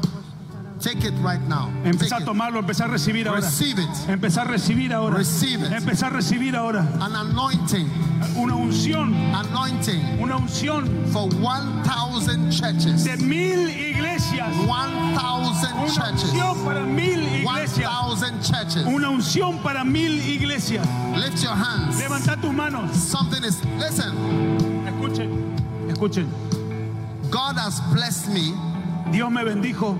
[0.80, 1.71] Take it right now.
[1.84, 3.41] Empezar a tomarlo, empezar a recibir ahora.
[3.41, 3.89] Receive it.
[4.09, 5.17] Empezar a recibir ahora.
[5.17, 5.71] Receive it.
[5.71, 6.82] Empezar a recibir ahora.
[7.01, 7.89] An anointing.
[8.36, 13.03] Una unción, Anointing una unción for 1,000 churches.
[13.03, 14.47] de mil iglesias.
[14.67, 16.30] 1,000 Una churches.
[16.32, 17.89] unción para mil iglesias.
[17.89, 18.86] 1,000 churches.
[18.86, 20.86] Una unción para mil iglesias.
[21.15, 21.99] Lift your hands.
[21.99, 22.91] Levanta tus manos.
[22.95, 24.13] Something is, listen,
[24.86, 25.55] Escuchen,
[25.89, 26.28] escuchen.
[27.32, 28.53] God has blessed me
[29.11, 29.97] Dios me bendijo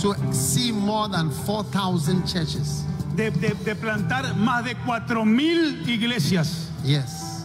[0.00, 2.84] to see more than 4,000 churches.
[3.16, 6.68] de, de- de plantar más de cuatro mil iglesias.
[6.84, 7.44] Yes.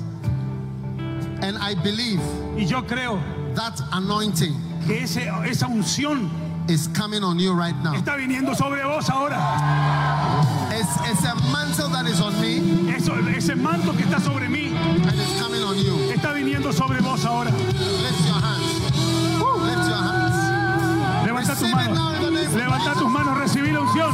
[1.41, 2.21] And I believe
[2.55, 3.19] Y yo creo
[3.55, 4.53] that anointing
[4.85, 6.29] que ese- esa unción
[6.69, 7.93] is coming on you right now.
[7.95, 9.35] está viniendo sobre vos ahora.
[10.71, 14.71] It's, it's a mantle that is on me Eso, ese manto que está sobre mí
[14.75, 16.13] and it's coming on you.
[16.13, 17.49] está viniendo sobre vos ahora.
[17.51, 18.22] Lift
[22.55, 23.37] Levanta tus manos.
[23.37, 24.11] Recibí la unción.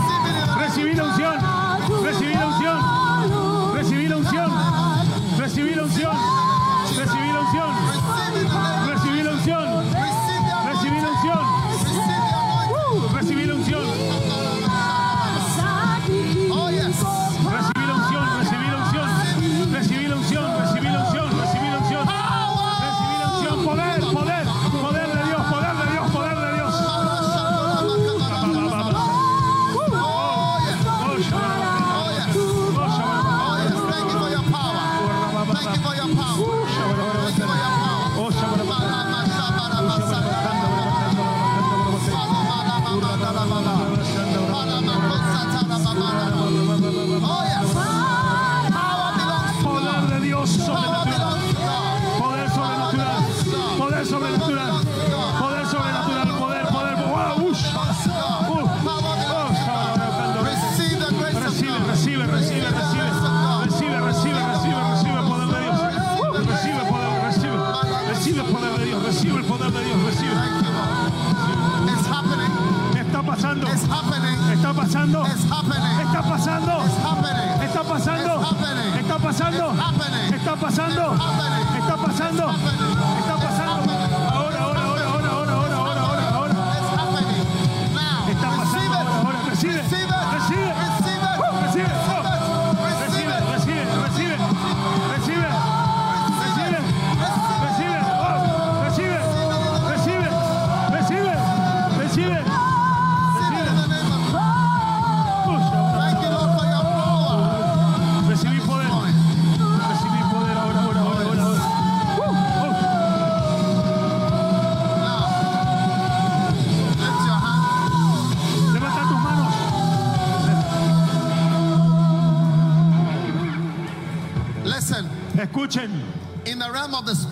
[0.60, 1.36] Recibí la unción.
[2.04, 3.74] Recibí la unción.
[3.74, 4.52] Recibí la unción.
[5.38, 6.18] Recibí la unción.
[6.98, 7.89] Recibí la unción.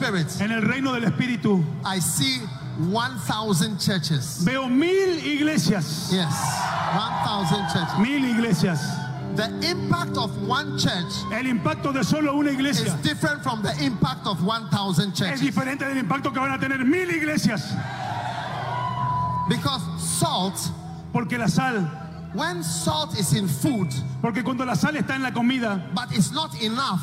[0.08, 2.40] Spirit, en el reino del Espíritu I see
[2.80, 4.44] 1,000 churches.
[4.46, 6.34] veo mil iglesias, Yes,
[6.94, 8.00] 1,000 churches.
[8.00, 8.80] mil iglesias.
[9.36, 13.72] The impact of one church El impacto de solo una is iglesia different from the
[13.84, 15.42] impact of 1,000 es churches.
[15.42, 17.62] diferente del impacto que van a tener mil iglesias.
[19.50, 20.56] Because salt,
[21.14, 21.82] Porque la sal,
[22.34, 23.88] when salt is in food,
[24.22, 27.02] porque cuando la sal está en la comida but it's not enough,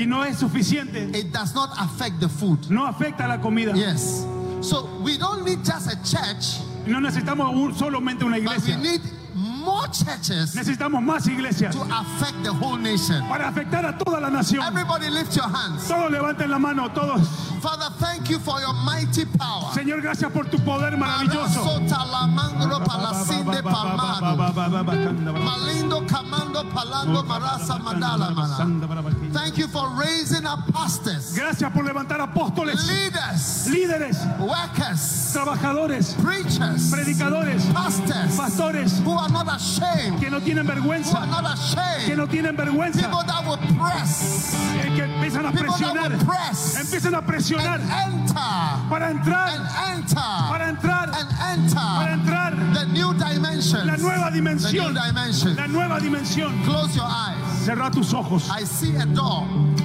[0.00, 2.70] y no es suficiente, it does not affect the food.
[2.70, 3.72] no afecta la comida.
[3.74, 4.24] Yes.
[4.62, 8.76] So we don't need just a church, No necesitamos un- solamente una but we iglesia.
[8.78, 9.00] need
[9.34, 13.22] more churches Necesitamos más iglesias to affect the whole nation.
[13.28, 14.62] para afectar a toda la nación.
[14.66, 15.86] Everybody lift your hands.
[15.88, 17.20] Todos levanten la mano, todos.
[17.60, 19.70] Father, thank you for your mighty power.
[19.74, 21.80] Señor, gracias por tu poder maravilloso.
[29.32, 36.90] Thank you for raising up pastors, Gracias por levantar apóstoles, leaders, líderes, workers, trabajadores, preachers,
[36.90, 41.52] predicadores, pastors pastores who are not ashamed, que no tienen who are vergüenza, not que
[41.52, 42.16] ashamed.
[42.16, 46.12] no tienen vergüenza, People that will press, eh, que empiezan a people presionar,
[46.80, 47.80] empiezan a presionar enter,
[48.88, 49.50] para entrar,
[50.48, 53.84] para entrar, para entrar the new dimensions.
[53.86, 55.56] la nueva The new dimensión, dimension.
[55.56, 56.52] la nueva dimensión.
[56.64, 57.36] Close your eyes.
[57.64, 58.48] Cerra tus ojos.
[58.50, 59.44] I see a door.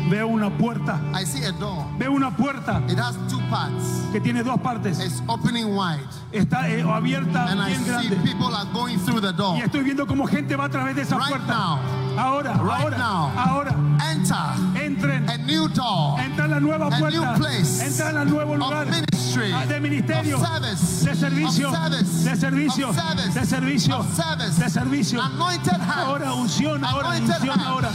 [0.10, 1.84] Veo una puerta, I see a door.
[1.98, 3.84] veo una puerta It has two parts.
[4.12, 5.00] que tiene dos partes.
[5.00, 6.06] It's opening wide.
[6.32, 8.16] Está eh, abierta And I bien see grande.
[8.24, 9.58] people are going through the door.
[9.58, 11.80] Y estoy viendo como gente va a través de esa Right puerta.
[12.18, 13.32] Ahora, Right ahora, now.
[13.38, 13.76] ahora.
[14.12, 14.36] Enter
[14.82, 15.30] Entren.
[15.30, 17.10] a new door Entra en la nueva A puerta.
[17.20, 18.84] new place Entra en el nuevo lugar.
[18.84, 23.34] of ministry, Ah, de ministerio, of service, de servicio, of service, de servicio, of service,
[23.40, 24.60] de servicio, of service.
[24.60, 25.22] de servicio.
[25.22, 25.98] Anointed hands.
[26.08, 27.68] Ahora unción, ahora Anointed unción, hands.
[27.68, 27.90] ahora.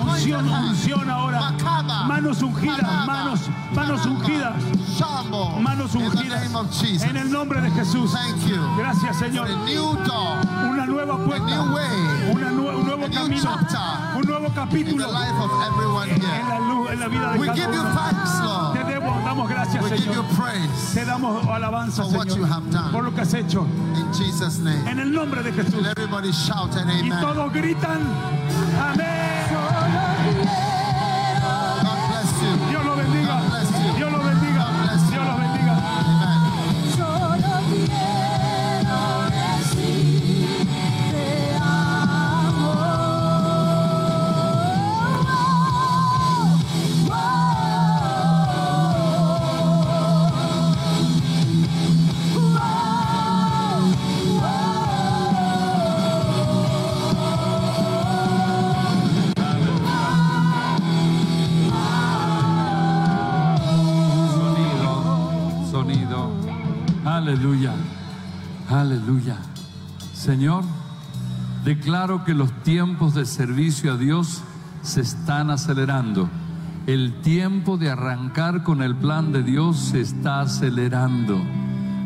[0.00, 1.40] Unción, unción ahora.
[1.40, 2.04] Makaba.
[2.04, 3.40] Manos ungidas, manos,
[3.74, 4.54] manos ungidas,
[4.98, 5.58] Shambo.
[5.60, 6.42] manos ungidas.
[7.02, 8.12] En el nombre de Jesús.
[8.12, 8.56] Thank you.
[8.76, 9.48] Gracias, Señor.
[9.50, 10.38] A new door
[10.70, 12.30] Una nueva puerta, new way.
[12.32, 14.16] una nue- un nuevo A camino, chapter.
[14.18, 16.44] un nuevo in the capítulo life of everyone en here.
[16.48, 18.74] la luz, en la vida de We cada give you thanks, Lord.
[18.74, 20.36] Te damos gracias, We give you Señor.
[20.36, 22.92] praise Te damos alabanza, For what you Señor, have done.
[22.92, 23.66] por lo que has hecho.
[23.94, 24.86] in Jesus' name.
[24.88, 25.74] En el nombre de Jesús.
[25.74, 27.20] And everybody shout an Y amen.
[27.20, 28.00] todos gritan,
[28.80, 29.79] amén.
[69.10, 69.36] Aleluya.
[70.14, 70.64] Señor,
[71.64, 74.42] declaro que los tiempos de servicio a Dios
[74.82, 76.28] se están acelerando.
[76.86, 81.40] El tiempo de arrancar con el plan de Dios se está acelerando.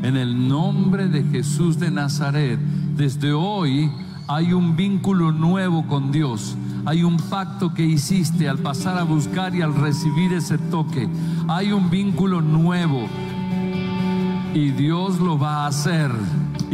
[0.03, 2.59] En el nombre de Jesús de Nazaret,
[2.97, 3.91] desde hoy
[4.27, 6.57] hay un vínculo nuevo con Dios.
[6.87, 11.09] Hay un pacto que hiciste al pasar a buscar y al recibir ese toque.
[11.49, 13.07] Hay un vínculo nuevo.
[14.55, 16.11] Y Dios lo va a hacer.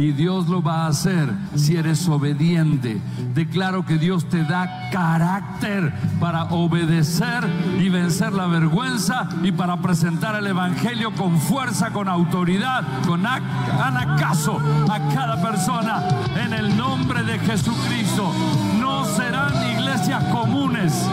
[0.01, 2.99] Y Dios lo va a hacer si eres obediente.
[3.35, 7.47] Declaro que Dios te da carácter para obedecer
[7.79, 13.43] y vencer la vergüenza y para presentar el Evangelio con fuerza, con autoridad, con ac-
[13.79, 14.59] hagan caso
[14.89, 16.01] a cada persona
[16.43, 18.33] en el nombre de Jesucristo.
[18.79, 21.07] No serán iglesias comunes,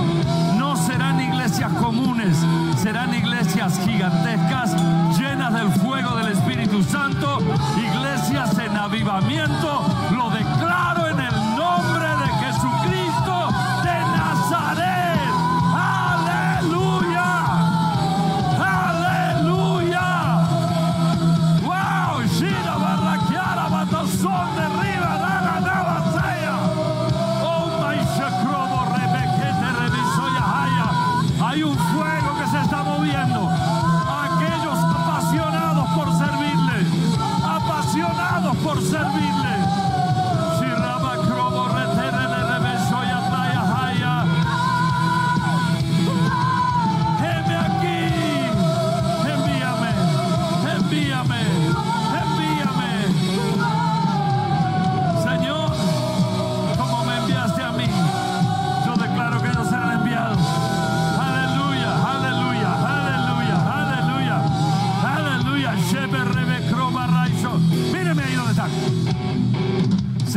[0.58, 2.38] no serán iglesias comunes,
[2.82, 4.74] serán iglesias gigantescas,
[5.18, 7.38] llenas del fuego del Espíritu Santo,
[7.76, 9.84] iglesias en avivamiento.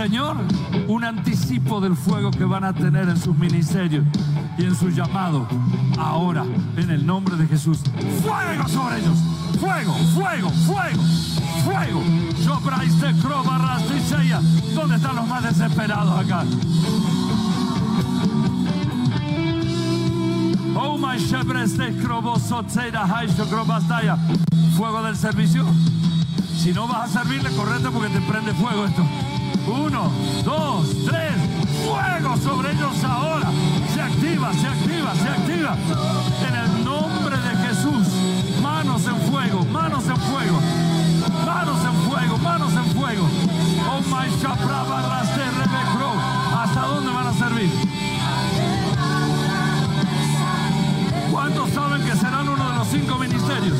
[0.01, 0.35] Señor,
[0.87, 4.03] un anticipo del fuego que van a tener en sus ministerios
[4.57, 5.47] y en su llamado.
[5.99, 6.43] Ahora,
[6.75, 7.83] en el nombre de Jesús,
[8.23, 9.19] fuego sobre ellos.
[9.59, 11.03] Fuego, fuego, fuego,
[11.63, 12.03] fuego.
[12.43, 14.41] Yo braiste crobarras y.
[14.73, 16.45] ¿Dónde están los más desesperados acá?
[20.75, 21.19] Oh my
[23.37, 24.17] de crobastaya.
[24.75, 25.63] Fuego del servicio.
[26.57, 29.03] Si no vas a servirle, correte porque te prende fuego esto.
[29.67, 30.11] Uno,
[30.43, 31.31] dos, tres.
[31.85, 33.49] Fuego sobre ellos ahora.
[33.93, 35.77] Se activa, se activa, se activa.
[36.47, 38.07] En el nombre de Jesús.
[38.61, 40.59] Manos en fuego, manos en fuego.
[41.45, 43.27] Manos en fuego, manos en fuego.
[43.89, 44.31] Oh my.
[46.53, 47.69] ¿Hasta dónde van a servir?
[51.31, 53.77] ¿Cuántos saben que serán uno de los cinco ministerios?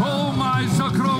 [0.00, 1.17] Oh my Sacroba,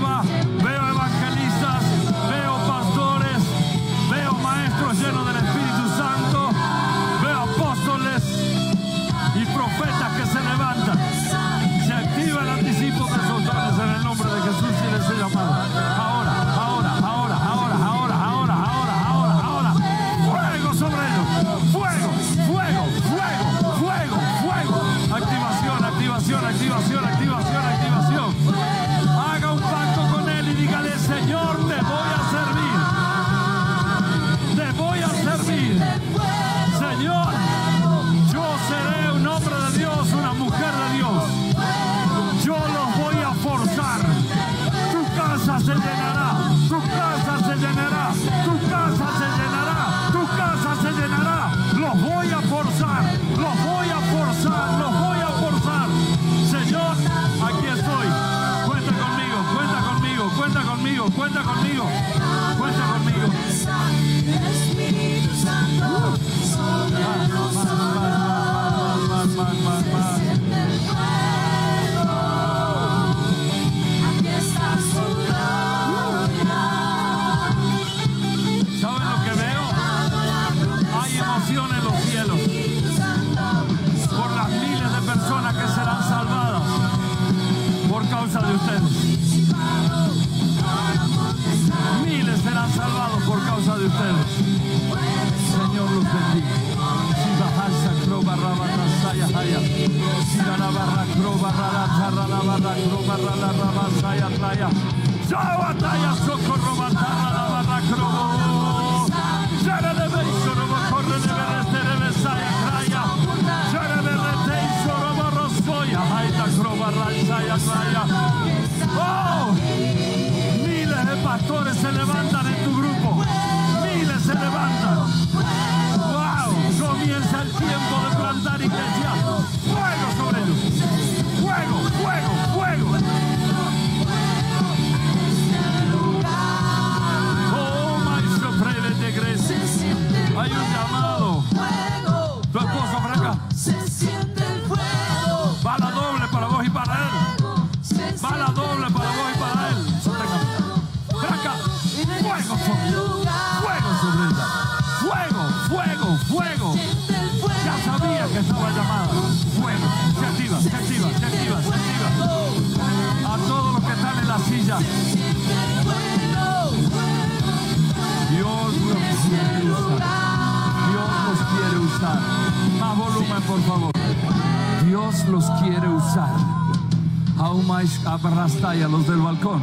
[178.69, 179.63] abrastaya los del balcón.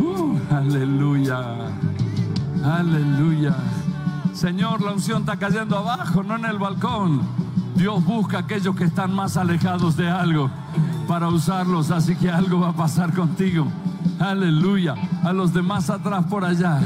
[0.00, 1.38] Uh, aleluya.
[2.64, 3.56] Aleluya.
[4.34, 7.22] Señor, la unción está cayendo abajo, no en el balcón.
[7.74, 10.50] Dios busca a aquellos que están más alejados de algo
[11.08, 13.66] para usarlos, así que algo va a pasar contigo.
[14.18, 14.94] Aleluya.
[15.24, 16.80] A los demás atrás por allá.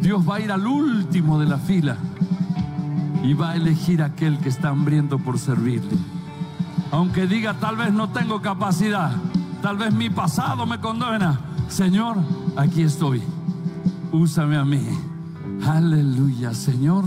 [0.00, 1.96] Dios va a ir al último de la fila
[3.22, 5.96] y va a elegir a aquel que está hambriento por servirle.
[6.92, 9.10] Aunque diga, tal vez no tengo capacidad,
[9.66, 11.40] tal vez mi pasado me condena.
[11.66, 12.18] Señor,
[12.56, 13.20] aquí estoy.
[14.12, 14.86] Úsame a mí.
[15.66, 17.04] Aleluya, Señor.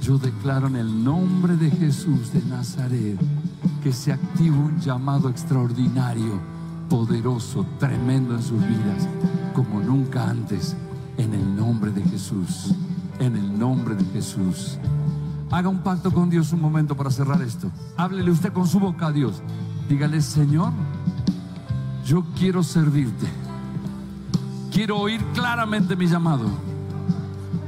[0.00, 3.20] Yo declaro en el nombre de Jesús de Nazaret
[3.82, 6.40] que se activa un llamado extraordinario,
[6.88, 9.06] poderoso, tremendo en sus vidas,
[9.52, 10.74] como nunca antes,
[11.18, 12.74] en el nombre de Jesús.
[13.18, 14.78] En el nombre de Jesús.
[15.50, 17.70] Haga un pacto con Dios un momento para cerrar esto.
[17.98, 19.42] Háblele usted con su boca a Dios.
[19.86, 20.72] Dígale, Señor,
[22.10, 23.28] yo quiero servirte.
[24.72, 26.48] Quiero oír claramente mi llamado.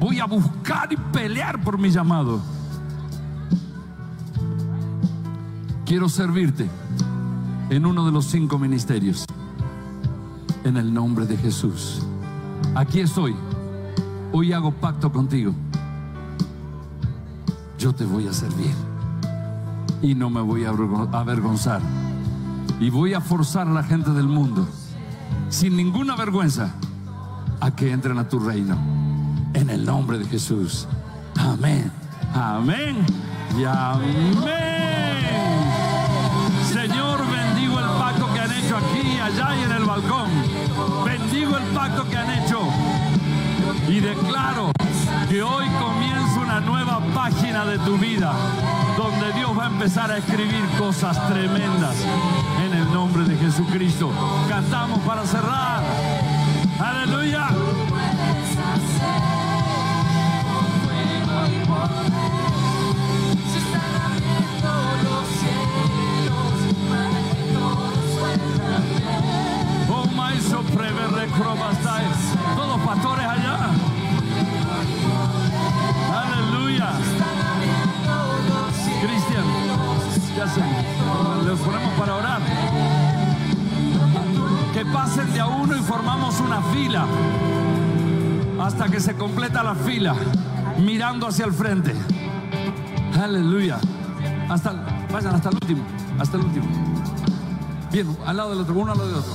[0.01, 2.41] Voy a buscar y pelear por mi llamado.
[5.87, 6.69] Quiero servirte
[7.71, 9.25] en uno de los cinco ministerios.
[10.65, 12.03] En el nombre de Jesús.
[12.75, 13.37] Aquí estoy.
[14.33, 15.53] Hoy hago pacto contigo.
[17.79, 18.75] Yo te voy a servir.
[20.03, 21.81] Y no me voy a avergon- avergonzar.
[22.81, 24.67] Y voy a forzar a la gente del mundo,
[25.49, 26.75] sin ninguna vergüenza,
[27.61, 28.77] a que entren a tu reino.
[29.55, 30.89] En el nombre de Jesús.
[31.39, 31.93] Amén.
[32.35, 33.05] Amén.
[33.59, 34.35] Y amén.
[36.73, 40.31] Señor, bendigo el pacto que han hecho aquí, allá y en el balcón.
[41.05, 42.61] Bendigo el pacto que han hecho.
[43.89, 44.73] Y declaro
[45.29, 48.33] que hoy comienza una nueva página de tu vida,
[48.97, 51.97] donde Dios va a empezar a escribir cosas tremendas
[52.65, 54.11] en el nombre de Jesucristo.
[54.49, 55.83] Cantamos para cerrar.
[56.79, 57.49] Aleluya.
[69.89, 71.82] Oh, my sopreve recrobastai.
[81.63, 82.41] Ponemos para orar.
[84.75, 87.07] Que pasen de a uno y formamos una fila
[88.61, 90.15] hasta que se completa la fila,
[90.79, 91.95] mirando hacia el frente.
[93.21, 93.79] Aleluya.
[94.49, 94.73] Hasta,
[95.13, 95.83] vayan hasta el último,
[96.19, 96.67] hasta el último.
[97.91, 99.35] Bien, al lado del otro, uno al lado del otro.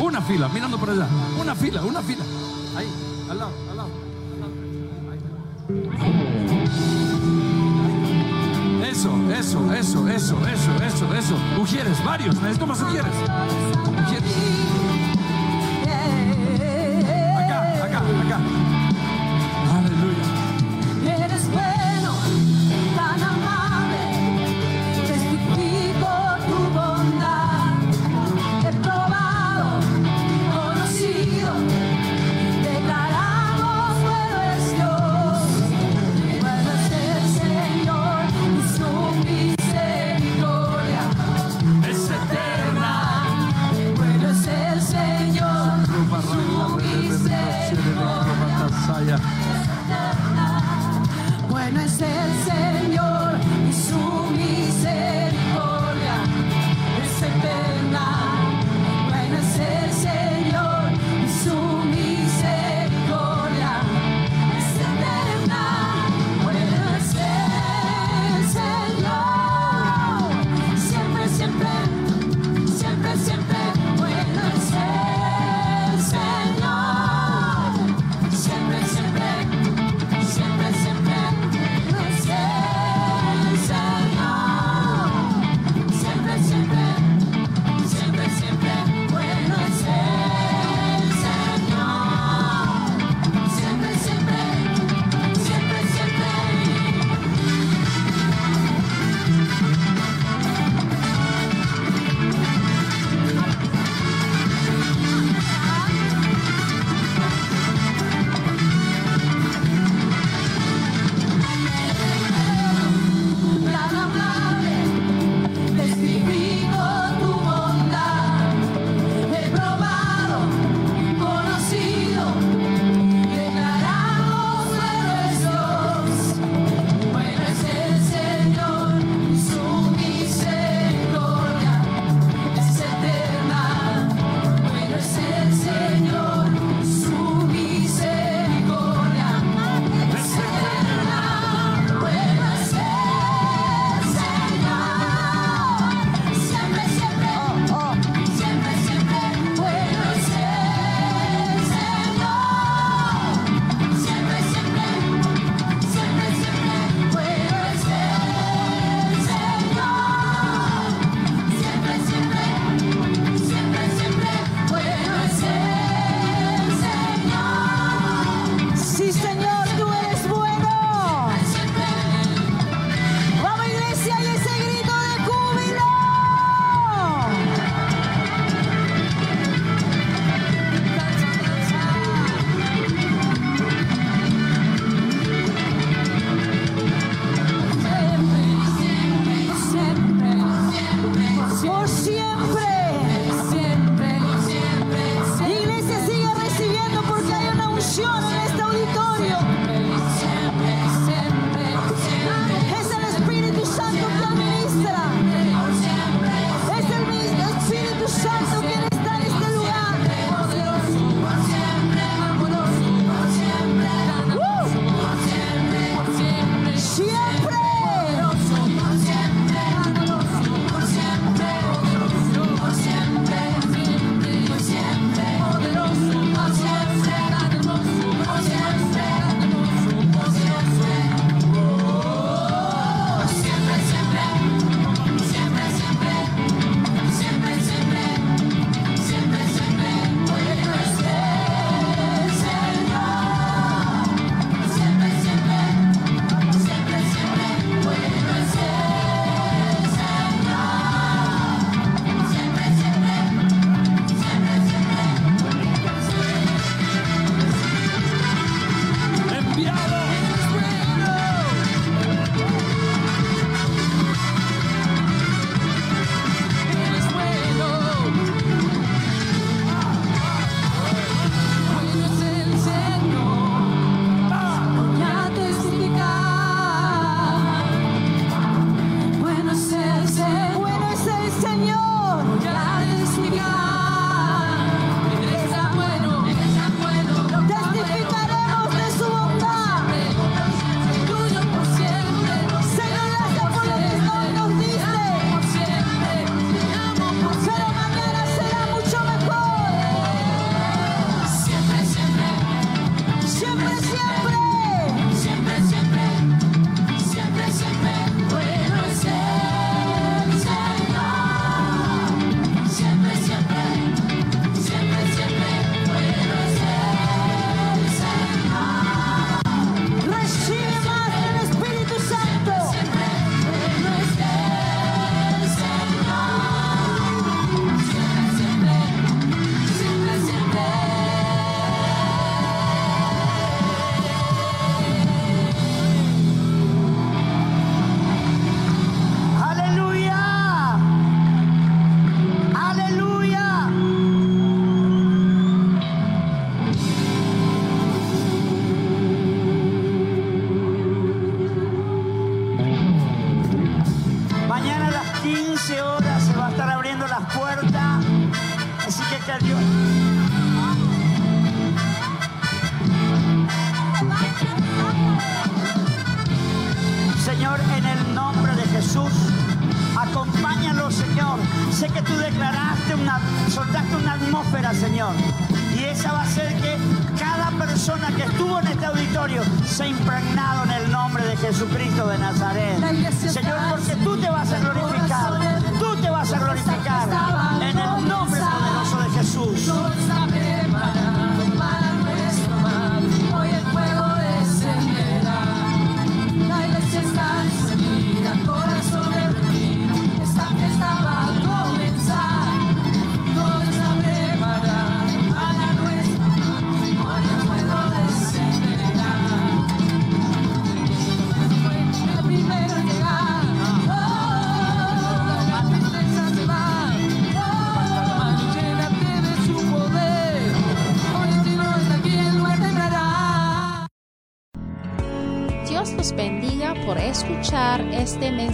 [0.00, 1.06] Una fila, mirando por allá.
[1.40, 2.24] Una fila, una fila.
[2.76, 2.86] Ahí,
[3.30, 3.90] al lado, al lado.
[9.02, 11.34] Eso, eso, eso, eso, eso, eso, eso.
[11.60, 12.36] Ujieres, varios.
[12.40, 13.12] Necesito más ujieres.
[14.06, 15.01] Ujieres.